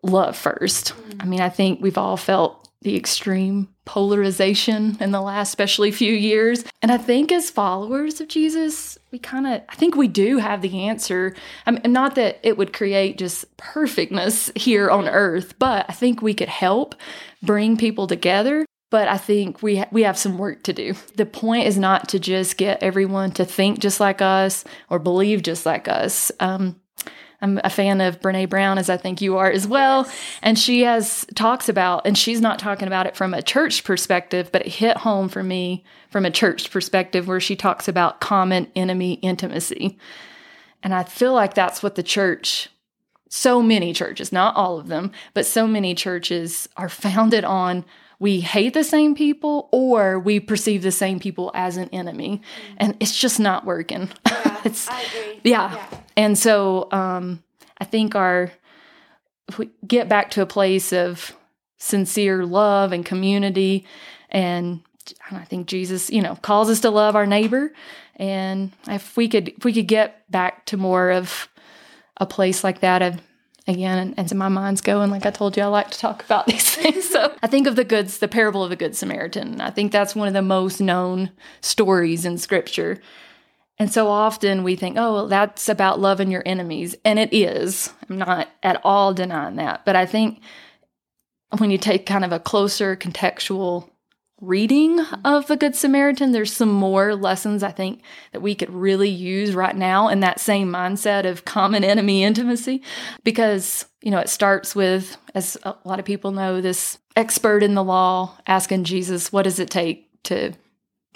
love 0.04 0.36
1st 0.36 0.94
mm-hmm. 0.94 1.22
I 1.22 1.26
mean, 1.26 1.42
I 1.42 1.50
think 1.50 1.82
we've 1.82 1.98
all 1.98 2.18
felt 2.18 2.62
the 2.82 2.96
extreme 2.96 3.68
polarization 3.86 4.98
in 5.00 5.12
the 5.12 5.22
last 5.22 5.50
especially 5.50 5.92
few 5.92 6.14
years. 6.14 6.64
And 6.82 6.92
I 6.92 6.98
think 6.98 7.32
as 7.32 7.50
followers 7.50 8.20
of 8.20 8.28
Jesus, 8.28 8.98
we 9.12 9.20
kind 9.20 9.46
of 9.46 9.62
I 9.70 9.76
think 9.76 9.96
we 9.96 10.08
do 10.08 10.38
have 10.38 10.62
the 10.62 10.88
answer. 10.88 11.36
I 11.66 11.72
mean 11.72 11.92
not 11.92 12.16
that 12.16 12.40
it 12.44 12.58
would 12.58 12.74
create 12.74 13.18
just 13.18 13.56
perfectness 13.58 14.52
here 14.56 14.90
on 14.90 15.08
earth, 15.08 15.60
but 15.60 15.86
I 15.90 15.94
think 15.94 16.22
we 16.22 16.34
could 16.34 16.50
help 16.50 16.96
bring 17.44 17.78
people 17.78 18.08
together. 18.08 18.66
But 18.92 19.08
I 19.08 19.18
think 19.18 19.64
we 19.64 19.78
ha- 19.78 19.90
we 19.92 20.04
have 20.04 20.18
some 20.18 20.38
work 20.38 20.64
to 20.64 20.74
do. 20.74 20.94
The 21.16 21.26
point 21.26 21.66
is 21.66 21.78
not 21.78 22.10
to 22.10 22.20
just 22.20 22.58
get 22.58 22.84
everyone 22.84 23.32
to 23.32 23.46
think 23.46 23.80
just 23.80 24.00
like 24.00 24.22
us 24.22 24.64
or 24.90 25.00
believe 25.00 25.42
just 25.42 25.66
like 25.66 25.88
us. 25.88 26.32
Um, 26.40 26.76
I'm 27.42 27.60
a 27.64 27.70
fan 27.72 28.02
of 28.02 28.20
Brene 28.20 28.50
Brown, 28.50 28.78
as 28.78 28.90
I 28.90 28.98
think 28.98 29.20
you 29.20 29.38
are 29.38 29.50
as 29.50 29.68
well. 29.68 30.08
And 30.44 30.60
she 30.60 30.82
has 30.82 31.26
talks 31.34 31.70
about, 31.70 32.06
and 32.06 32.16
she's 32.16 32.40
not 32.40 32.60
talking 32.60 32.88
about 32.88 33.08
it 33.08 33.16
from 33.16 33.34
a 33.34 33.42
church 33.42 33.84
perspective, 33.84 34.52
but 34.52 34.68
it 34.68 34.74
hit 34.74 34.98
home 34.98 35.28
for 35.28 35.42
me 35.42 35.84
from 36.12 36.24
a 36.26 36.32
church 36.32 36.70
perspective 36.70 37.28
where 37.28 37.40
she 37.40 37.56
talks 37.56 37.88
about 37.88 38.22
common 38.22 38.68
enemy 38.76 39.14
intimacy. 39.16 39.98
And 40.84 40.94
I 40.94 41.04
feel 41.04 41.34
like 41.34 41.56
that's 41.56 41.82
what 41.82 41.96
the 41.96 42.04
church, 42.04 42.70
so 43.30 43.62
many 43.62 43.94
churches, 43.94 44.32
not 44.32 44.56
all 44.56 44.78
of 44.78 44.88
them, 44.88 45.12
but 45.34 45.46
so 45.46 45.66
many 45.66 45.96
churches 45.96 46.70
are 46.78 46.90
founded 46.90 47.44
on 47.44 47.86
we 48.22 48.40
hate 48.40 48.76
the 48.76 48.84
same 48.84 49.16
people 49.16 49.68
or 49.72 50.20
we 50.20 50.40
perceive 50.40 50.84
the 50.84 50.92
same 50.92 51.20
people 51.20 51.52
as 51.56 51.76
an 51.76 51.90
enemy 51.92 52.38
mm-hmm. 52.38 52.76
and 52.78 52.98
it's 53.00 53.18
just 53.18 53.40
not 53.40 53.66
working 53.66 54.10
yeah, 54.28 54.62
it's 54.66 54.88
yeah. 55.44 55.74
yeah. 55.74 56.00
and 56.16 56.38
so 56.38 56.88
um, 56.92 57.44
i 57.80 57.84
think 57.84 58.16
our 58.16 58.52
if 59.48 59.58
we 59.58 59.70
get 59.86 60.08
back 60.08 60.30
to 60.32 60.42
a 60.42 60.46
place 60.46 60.94
of 60.94 61.36
sincere 61.78 62.46
love 62.46 62.92
and 62.92 63.06
community 63.06 63.86
and 64.30 64.82
I 65.32 65.44
think 65.46 65.68
Jesus, 65.68 66.10
you 66.10 66.22
know, 66.22 66.36
calls 66.36 66.70
us 66.70 66.82
to 66.82 66.90
love 66.90 67.16
our 67.16 67.26
neighbor. 67.26 67.74
And 68.16 68.72
if 68.88 69.18
we 69.18 69.28
could 69.28 69.50
if 69.50 69.66
we 69.66 69.74
could 69.74 69.88
get 69.88 70.30
back 70.32 70.66
to 70.68 70.78
more 70.78 71.10
of 71.12 71.50
a 72.18 72.26
place 72.26 72.64
like 72.64 72.82
that. 72.82 73.02
I've, 73.02 73.22
again, 73.72 74.14
and, 74.18 74.30
so 74.30 74.36
my 74.36 74.50
mind's 74.50 74.82
going. 74.82 75.10
Like 75.10 75.26
I 75.26 75.32
told 75.32 75.58
you, 75.58 75.64
I 75.64 75.68
like 75.68 75.92
to 75.92 76.00
talk 76.00 76.24
about 76.24 76.46
these 76.48 76.76
things. 76.76 77.10
So 77.10 77.34
I 77.42 77.48
think 77.48 77.68
of 77.68 77.76
the 77.76 77.84
goods, 77.84 78.20
the 78.20 78.28
parable 78.28 78.64
of 78.64 78.70
the 78.70 78.76
Good 78.76 78.96
Samaritan. 78.96 79.62
I 79.62 79.72
think 79.72 79.92
that's 79.92 80.16
one 80.16 80.28
of 80.28 80.34
the 80.34 80.42
most 80.42 80.80
known 80.80 81.32
stories 81.62 82.26
in 82.26 82.38
Scripture. 82.38 83.00
And 83.78 83.92
so 83.92 84.08
often 84.08 84.64
we 84.64 84.76
think, 84.76 84.98
oh, 84.98 85.14
well, 85.14 85.28
that's 85.28 85.68
about 85.68 86.00
loving 86.00 86.30
your 86.30 86.44
enemies. 86.46 86.96
And 87.04 87.18
it 87.18 87.34
is. 87.34 87.92
I'm 88.10 88.18
not 88.18 88.48
at 88.62 88.80
all 88.84 89.14
denying 89.14 89.56
that. 89.56 89.86
But 89.86 89.96
I 89.96 90.06
think 90.06 90.42
when 91.58 91.72
you 91.72 91.78
take 91.78 92.06
kind 92.06 92.24
of 92.24 92.32
a 92.32 92.40
closer 92.40 92.96
contextual 92.96 93.90
reading 94.42 95.00
of 95.24 95.48
the 95.48 95.56
Good 95.56 95.76
Samaritan, 95.76 96.32
there's 96.32 96.52
some 96.52 96.72
more 96.72 97.16
lessons 97.16 97.64
I 97.64 97.72
think 97.72 98.02
that 98.34 98.42
we 98.42 98.56
could 98.56 98.72
really 98.72 99.10
use 99.10 99.54
right 99.54 99.76
now 99.76 100.08
in 100.10 100.20
that 100.22 100.40
same 100.40 100.70
mindset 100.70 101.30
of 101.30 101.46
common 101.46 101.84
enemy 101.84 102.24
intimacy. 102.24 102.82
Because, 103.24 103.86
you 104.02 104.12
know, 104.12 104.20
it 104.20 104.30
starts 104.30 104.76
with, 104.76 105.16
as 105.36 105.58
a 105.64 105.76
lot 105.86 106.00
of 106.00 106.06
people 106.06 106.32
know, 106.32 106.60
this 106.60 106.98
expert 107.16 107.62
in 107.62 107.76
the 107.76 107.84
law 107.84 108.38
asking 108.48 108.84
Jesus, 108.84 109.32
what 109.32 109.44
does 109.44 109.60
it 109.60 109.70
take 109.70 110.10
to 110.24 110.54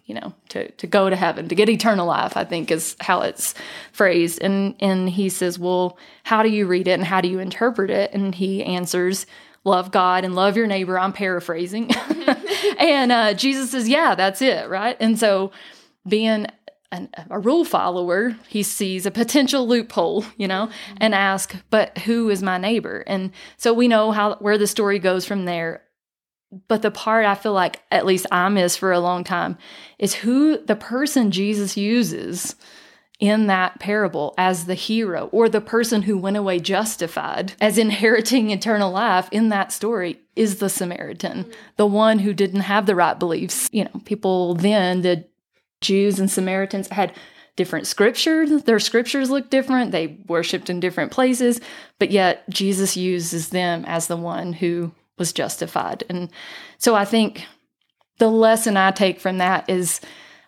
you 0.06 0.16
know 0.16 0.34
to 0.50 0.70
to 0.72 0.88
go 0.88 1.10
to 1.10 1.16
heaven 1.16 1.48
to 1.48 1.56
get 1.56 1.70
eternal 1.70 2.08
life 2.08 2.38
i 2.38 2.44
think 2.44 2.72
is 2.72 2.96
how 3.00 3.22
it's 3.22 3.54
phrased 3.92 4.42
and 4.42 4.76
and 4.80 5.10
he 5.10 5.30
says 5.30 5.58
well 5.58 5.98
how 6.24 6.44
do 6.44 6.50
you 6.50 6.68
read 6.68 6.88
it 6.88 6.92
and 6.92 7.06
how 7.06 7.22
do 7.22 7.28
you 7.28 7.40
interpret 7.40 7.90
it 7.90 8.14
and 8.14 8.36
he 8.36 8.64
answers 8.64 9.26
love 9.66 9.92
God 9.92 10.24
and 10.24 10.36
love 10.36 10.56
your 10.56 10.68
neighbor. 10.68 10.98
I'm 10.98 11.12
paraphrasing. 11.12 11.92
and 12.80 13.12
uh, 13.12 13.34
Jesus 13.34 13.72
says, 13.72 13.90
yeah, 13.90 14.16
that's 14.16 14.42
it, 14.42 14.70
right? 14.70 14.96
And 15.00 15.20
so 15.20 15.52
being 16.08 16.46
an, 16.92 17.10
a 17.30 17.40
rule 17.40 17.66
follower, 17.66 18.36
he 18.48 18.64
sees 18.64 19.06
a 19.06 19.12
potential 19.12 19.68
loophole, 19.68 20.24
you 20.38 20.48
know, 20.48 20.70
and 20.98 21.14
ask, 21.14 21.56
but 21.70 21.98
who 22.00 22.30
is 22.30 22.44
my 22.44 22.58
neighbor? 22.58 23.04
And 23.08 23.32
so 23.58 23.74
we 23.74 23.88
know 23.88 24.12
how 24.12 24.36
where 24.36 24.58
the 24.58 24.68
story 24.68 25.00
goes 25.00 25.26
from 25.26 25.46
there. 25.46 25.82
But 26.68 26.82
the 26.82 26.92
part 26.92 27.26
I 27.26 27.36
feel 27.36 27.54
like 27.54 27.82
at 27.92 28.06
least 28.06 28.26
I 28.32 28.50
miss 28.50 28.78
for 28.78 28.92
a 28.92 29.00
long 29.00 29.24
time 29.24 29.58
is 30.00 30.16
who 30.16 30.58
the 30.58 30.76
person 30.76 31.32
Jesus 31.32 31.76
uses 31.78 32.56
in 33.20 33.48
that 33.48 33.80
parable 33.80 34.34
as 34.38 34.66
the 34.66 34.74
hero 34.74 35.30
or 35.32 35.48
the 35.48 35.62
person 35.62 36.02
who 36.02 36.18
went 36.18 36.38
away 36.38 36.60
justified 36.60 37.54
as 37.62 37.78
inheriting 37.78 38.52
eternal 38.52 38.92
life 38.92 39.30
in 39.32 39.50
that 39.50 39.72
story 39.72 40.20
is 40.36 40.58
the 40.58 40.70
Samaritan, 40.70 41.44
mm-hmm. 41.44 41.52
the 41.78 41.86
one 41.86 42.20
who 42.20 42.34
didn't 42.34 42.62
have 42.62 42.86
the 42.86 42.96
right 42.96 43.18
beliefs. 43.18 43.70
You 43.72 43.86
know, 43.86 44.02
people 44.06 44.56
then, 44.56 45.02
the 45.02 45.26
Jews 45.82 46.20
and 46.20 46.30
Samaritans 46.30 46.90
had 46.90 47.14
different 47.56 47.88
scriptures. 47.88 48.64
Their 48.64 48.80
scriptures 48.80 49.30
looked 49.30 49.50
different. 49.50 49.92
They 49.92 50.18
worshiped 50.28 50.70
in 50.70 50.82
different 50.82 51.12
places, 51.12 51.62
but 52.00 52.12
yet 52.12 52.50
Jesus 52.50 52.98
uses 52.98 53.50
them 53.50 53.86
as 53.88 54.08
the 54.08 54.18
one 54.18 54.54
who 54.54 54.92
was 55.18 55.34
justified. 55.34 56.04
And 56.10 56.30
so 56.78 56.96
I 56.96 57.06
think 57.06 57.46
the 58.18 58.30
lesson 58.30 58.78
I 58.78 58.92
take 58.92 59.20
from 59.20 59.38
that 59.40 59.70
is 59.70 60.02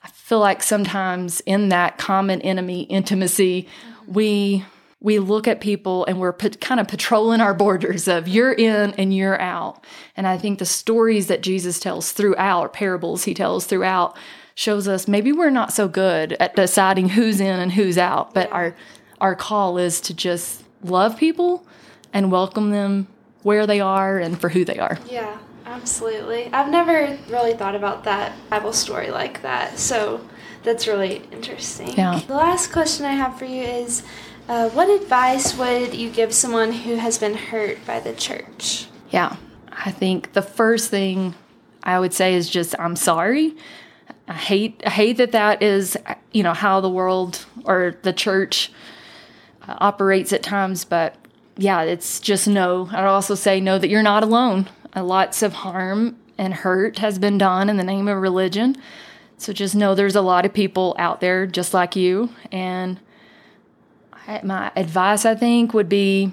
I 0.04 0.10
feel 0.10 0.40
like 0.40 0.64
sometimes 0.64 1.42
in 1.42 1.70
that 1.70 1.98
common 1.98 2.42
enemy 2.42 2.84
intimacy, 2.84 3.64
mm-hmm. 3.64 4.14
we 4.14 4.66
we 5.00 5.20
look 5.20 5.48
at 5.48 5.62
people 5.62 6.06
and 6.06 6.20
we're 6.20 6.34
kind 6.34 6.80
of 6.80 6.88
patrolling 6.88 7.40
our 7.40 7.54
borders 7.54 8.08
of 8.08 8.28
you're 8.28 8.52
in 8.52 8.94
and 8.96 9.16
you're 9.16 9.40
out. 9.40 9.86
And 10.16 10.26
I 10.26 10.40
think 10.40 10.58
the 10.58 10.66
stories 10.66 11.28
that 11.28 11.42
Jesus 11.42 11.80
tells 11.80 12.12
throughout, 12.12 12.62
or 12.62 12.70
parables 12.70 13.24
he 13.24 13.36
tells 13.36 13.68
throughout, 13.68 14.18
shows 14.56 14.88
us 14.88 15.08
maybe 15.08 15.32
we're 15.32 15.52
not 15.52 15.72
so 15.72 15.88
good 15.88 16.34
at 16.40 16.56
deciding 16.56 17.10
who's 17.10 17.40
in 17.40 17.60
and 17.60 17.72
who's 17.72 17.98
out, 17.98 18.34
but 18.34 18.52
our 18.52 18.76
our 19.20 19.36
call 19.36 19.78
is 19.78 20.02
to 20.02 20.14
just 20.14 20.64
love 20.84 21.18
people 21.18 21.66
and 22.14 22.32
welcome 22.32 22.72
them 22.72 23.08
where 23.48 23.66
they 23.66 23.80
are 23.80 24.20
and 24.20 24.40
for 24.40 24.50
who 24.50 24.66
they 24.66 24.78
are. 24.78 25.00
Yeah. 25.10 25.38
Absolutely. 25.66 26.50
I've 26.54 26.70
never 26.70 27.18
really 27.30 27.54
thought 27.54 27.76
about 27.76 28.06
that 28.06 28.32
Bible 28.50 28.72
story 28.74 29.10
like 29.12 29.42
that. 29.42 29.78
So 29.78 30.22
that's 30.64 30.88
really 30.88 31.24
interesting. 31.32 31.90
Yeah. 31.90 32.22
The 32.26 32.36
last 32.36 32.72
question 32.72 33.06
I 33.06 33.12
have 33.12 33.38
for 33.38 33.46
you 33.46 33.64
is 33.64 34.04
uh, 34.48 34.70
what 34.70 34.90
advice 34.90 35.58
would 35.58 35.94
you 35.94 36.10
give 36.10 36.34
someone 36.34 36.72
who 36.72 36.96
has 36.96 37.18
been 37.18 37.36
hurt 37.36 37.86
by 37.86 38.00
the 38.00 38.14
church? 38.14 38.88
Yeah. 39.12 39.36
I 39.72 39.92
think 39.92 40.34
the 40.34 40.42
first 40.42 40.90
thing 40.90 41.36
I 41.84 42.00
would 42.00 42.14
say 42.14 42.34
is 42.34 42.50
just 42.50 42.74
I'm 42.80 42.96
sorry. 42.96 43.56
I 44.28 44.34
hate 44.34 44.82
I 44.86 44.90
hate 44.90 45.18
that 45.18 45.34
that 45.34 45.62
is 45.62 45.98
you 46.32 46.44
know 46.44 46.54
how 46.54 46.82
the 46.82 46.90
world 46.90 47.46
or 47.66 47.98
the 48.04 48.14
church 48.14 48.72
operates 49.68 50.32
at 50.32 50.44
times, 50.44 50.86
but 50.86 51.16
yeah, 51.58 51.82
it's 51.82 52.20
just 52.20 52.48
no. 52.48 52.90
I'd 52.92 53.06
also 53.06 53.36
say 53.36 53.60
know 53.60 53.78
that 53.78 53.90
you're 53.90 54.04
not 54.04 54.24
alone. 54.24 54.70
Uh, 54.96 55.04
lots 55.04 55.42
of 55.44 55.54
harm 55.54 56.18
and 56.38 56.54
hurt 56.54 57.00
has 57.00 57.20
been 57.20 57.38
done 57.38 57.70
in 57.70 57.78
the 57.78 57.84
name 57.84 58.08
of 58.08 58.22
religion. 58.22 58.76
So 59.38 59.54
just 59.54 59.76
know 59.76 59.96
there's 59.96 60.16
a 60.16 60.22
lot 60.22 60.46
of 60.46 60.54
people 60.54 60.96
out 60.98 61.22
there 61.22 61.46
just 61.46 61.74
like 61.74 61.96
you. 61.96 62.30
And 62.52 63.00
I, 64.28 64.42
my 64.44 64.72
advice, 64.76 65.26
I 65.26 65.36
think, 65.36 65.74
would 65.74 65.90
be 65.90 66.32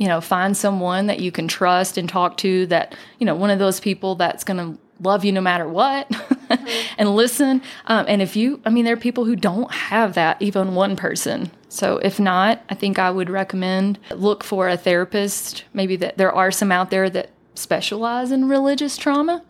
you 0.00 0.08
know, 0.08 0.22
find 0.22 0.56
someone 0.56 1.08
that 1.08 1.20
you 1.20 1.30
can 1.30 1.46
trust 1.46 1.98
and 1.98 2.08
talk 2.08 2.38
to 2.38 2.64
that, 2.68 2.94
you 3.18 3.26
know, 3.26 3.34
one 3.34 3.50
of 3.50 3.58
those 3.58 3.80
people 3.80 4.14
that's 4.14 4.44
going 4.44 4.56
to 4.56 4.80
love 5.02 5.26
you 5.26 5.30
no 5.30 5.42
matter 5.42 5.68
what. 5.68 6.10
and 6.98 7.14
listen. 7.14 7.62
Um, 7.86 8.06
and 8.08 8.20
if 8.22 8.36
you, 8.36 8.60
I 8.64 8.70
mean, 8.70 8.84
there 8.84 8.94
are 8.94 8.98
people 8.98 9.24
who 9.24 9.36
don't 9.36 9.72
have 9.72 10.14
that, 10.14 10.40
even 10.40 10.74
one 10.74 10.96
person. 10.96 11.50
So 11.68 11.98
if 11.98 12.18
not, 12.18 12.62
I 12.68 12.74
think 12.74 12.98
I 12.98 13.10
would 13.10 13.30
recommend 13.30 13.98
look 14.10 14.42
for 14.42 14.68
a 14.68 14.76
therapist. 14.76 15.64
Maybe 15.72 15.96
that 15.96 16.18
there 16.18 16.32
are 16.32 16.50
some 16.50 16.72
out 16.72 16.90
there 16.90 17.08
that 17.10 17.30
specialize 17.54 18.32
in 18.32 18.48
religious 18.48 18.96
trauma. 18.96 19.42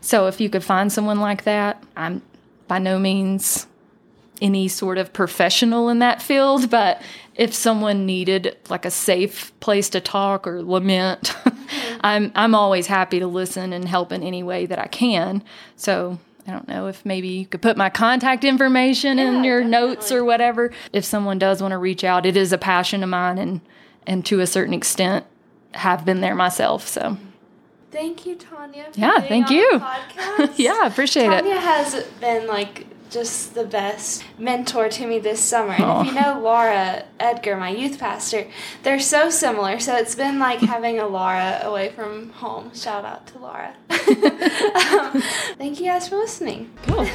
So 0.00 0.26
if 0.26 0.40
you 0.40 0.48
could 0.48 0.64
find 0.64 0.92
someone 0.92 1.20
like 1.20 1.44
that, 1.44 1.82
I'm 1.96 2.22
by 2.68 2.78
no 2.78 2.98
means 2.98 3.66
any 4.40 4.68
sort 4.68 4.98
of 4.98 5.12
professional 5.12 5.88
in 5.88 5.98
that 6.00 6.22
field, 6.22 6.70
but 6.70 7.02
if 7.34 7.52
someone 7.52 8.06
needed 8.06 8.56
like 8.68 8.84
a 8.84 8.90
safe 8.90 9.58
place 9.60 9.90
to 9.90 10.00
talk 10.00 10.46
or 10.46 10.62
lament, 10.62 11.34
I'm 12.00 12.32
I'm 12.34 12.54
always 12.54 12.86
happy 12.86 13.18
to 13.18 13.26
listen 13.26 13.72
and 13.72 13.86
help 13.86 14.12
in 14.12 14.22
any 14.22 14.42
way 14.42 14.66
that 14.66 14.78
I 14.78 14.86
can. 14.86 15.42
So 15.76 16.18
I 16.46 16.52
don't 16.52 16.68
know 16.68 16.86
if 16.86 17.04
maybe 17.04 17.28
you 17.28 17.46
could 17.46 17.62
put 17.62 17.76
my 17.76 17.90
contact 17.90 18.44
information 18.44 19.18
yeah, 19.18 19.28
in 19.28 19.44
your 19.44 19.60
definitely. 19.60 19.88
notes 19.88 20.12
or 20.12 20.24
whatever. 20.24 20.72
If 20.92 21.04
someone 21.04 21.38
does 21.38 21.60
want 21.60 21.72
to 21.72 21.78
reach 21.78 22.04
out, 22.04 22.24
it 22.24 22.36
is 22.36 22.52
a 22.52 22.58
passion 22.58 23.02
of 23.02 23.08
mine 23.08 23.38
and 23.38 23.60
and 24.06 24.24
to 24.26 24.40
a 24.40 24.46
certain 24.46 24.72
extent 24.72 25.26
have 25.72 26.04
been 26.04 26.20
there 26.20 26.34
myself. 26.34 26.86
So 26.86 27.16
Thank 27.90 28.26
you, 28.26 28.36
Tonya. 28.36 28.86
yeah, 28.94 29.20
thank 29.20 29.50
you. 29.50 29.82
yeah, 30.56 30.86
appreciate 30.86 31.28
Tonya 31.28 31.38
it. 31.38 31.44
Tonya 31.44 31.60
has 31.60 32.04
been 32.20 32.46
like 32.46 32.86
just 33.10 33.54
the 33.54 33.64
best 33.64 34.24
mentor 34.38 34.88
to 34.88 35.06
me 35.06 35.18
this 35.18 35.40
summer. 35.40 35.72
And 35.72 35.84
Aww. 35.84 36.00
if 36.02 36.06
you 36.08 36.14
know 36.20 36.40
Laura 36.40 37.04
Edgar, 37.20 37.56
my 37.56 37.70
youth 37.70 37.98
pastor, 37.98 38.46
they're 38.82 39.00
so 39.00 39.30
similar. 39.30 39.78
So 39.78 39.96
it's 39.96 40.14
been 40.14 40.38
like 40.38 40.60
having 40.74 40.98
a 40.98 41.06
Laura 41.06 41.60
away 41.62 41.90
from 41.90 42.30
home. 42.30 42.74
Shout 42.74 43.04
out 43.04 43.26
to 43.28 43.38
Laura. 43.38 43.74
um, 43.90 45.22
thank 45.56 45.80
you 45.80 45.86
guys 45.86 46.08
for 46.08 46.16
listening. 46.16 46.70
Cool. 46.86 47.06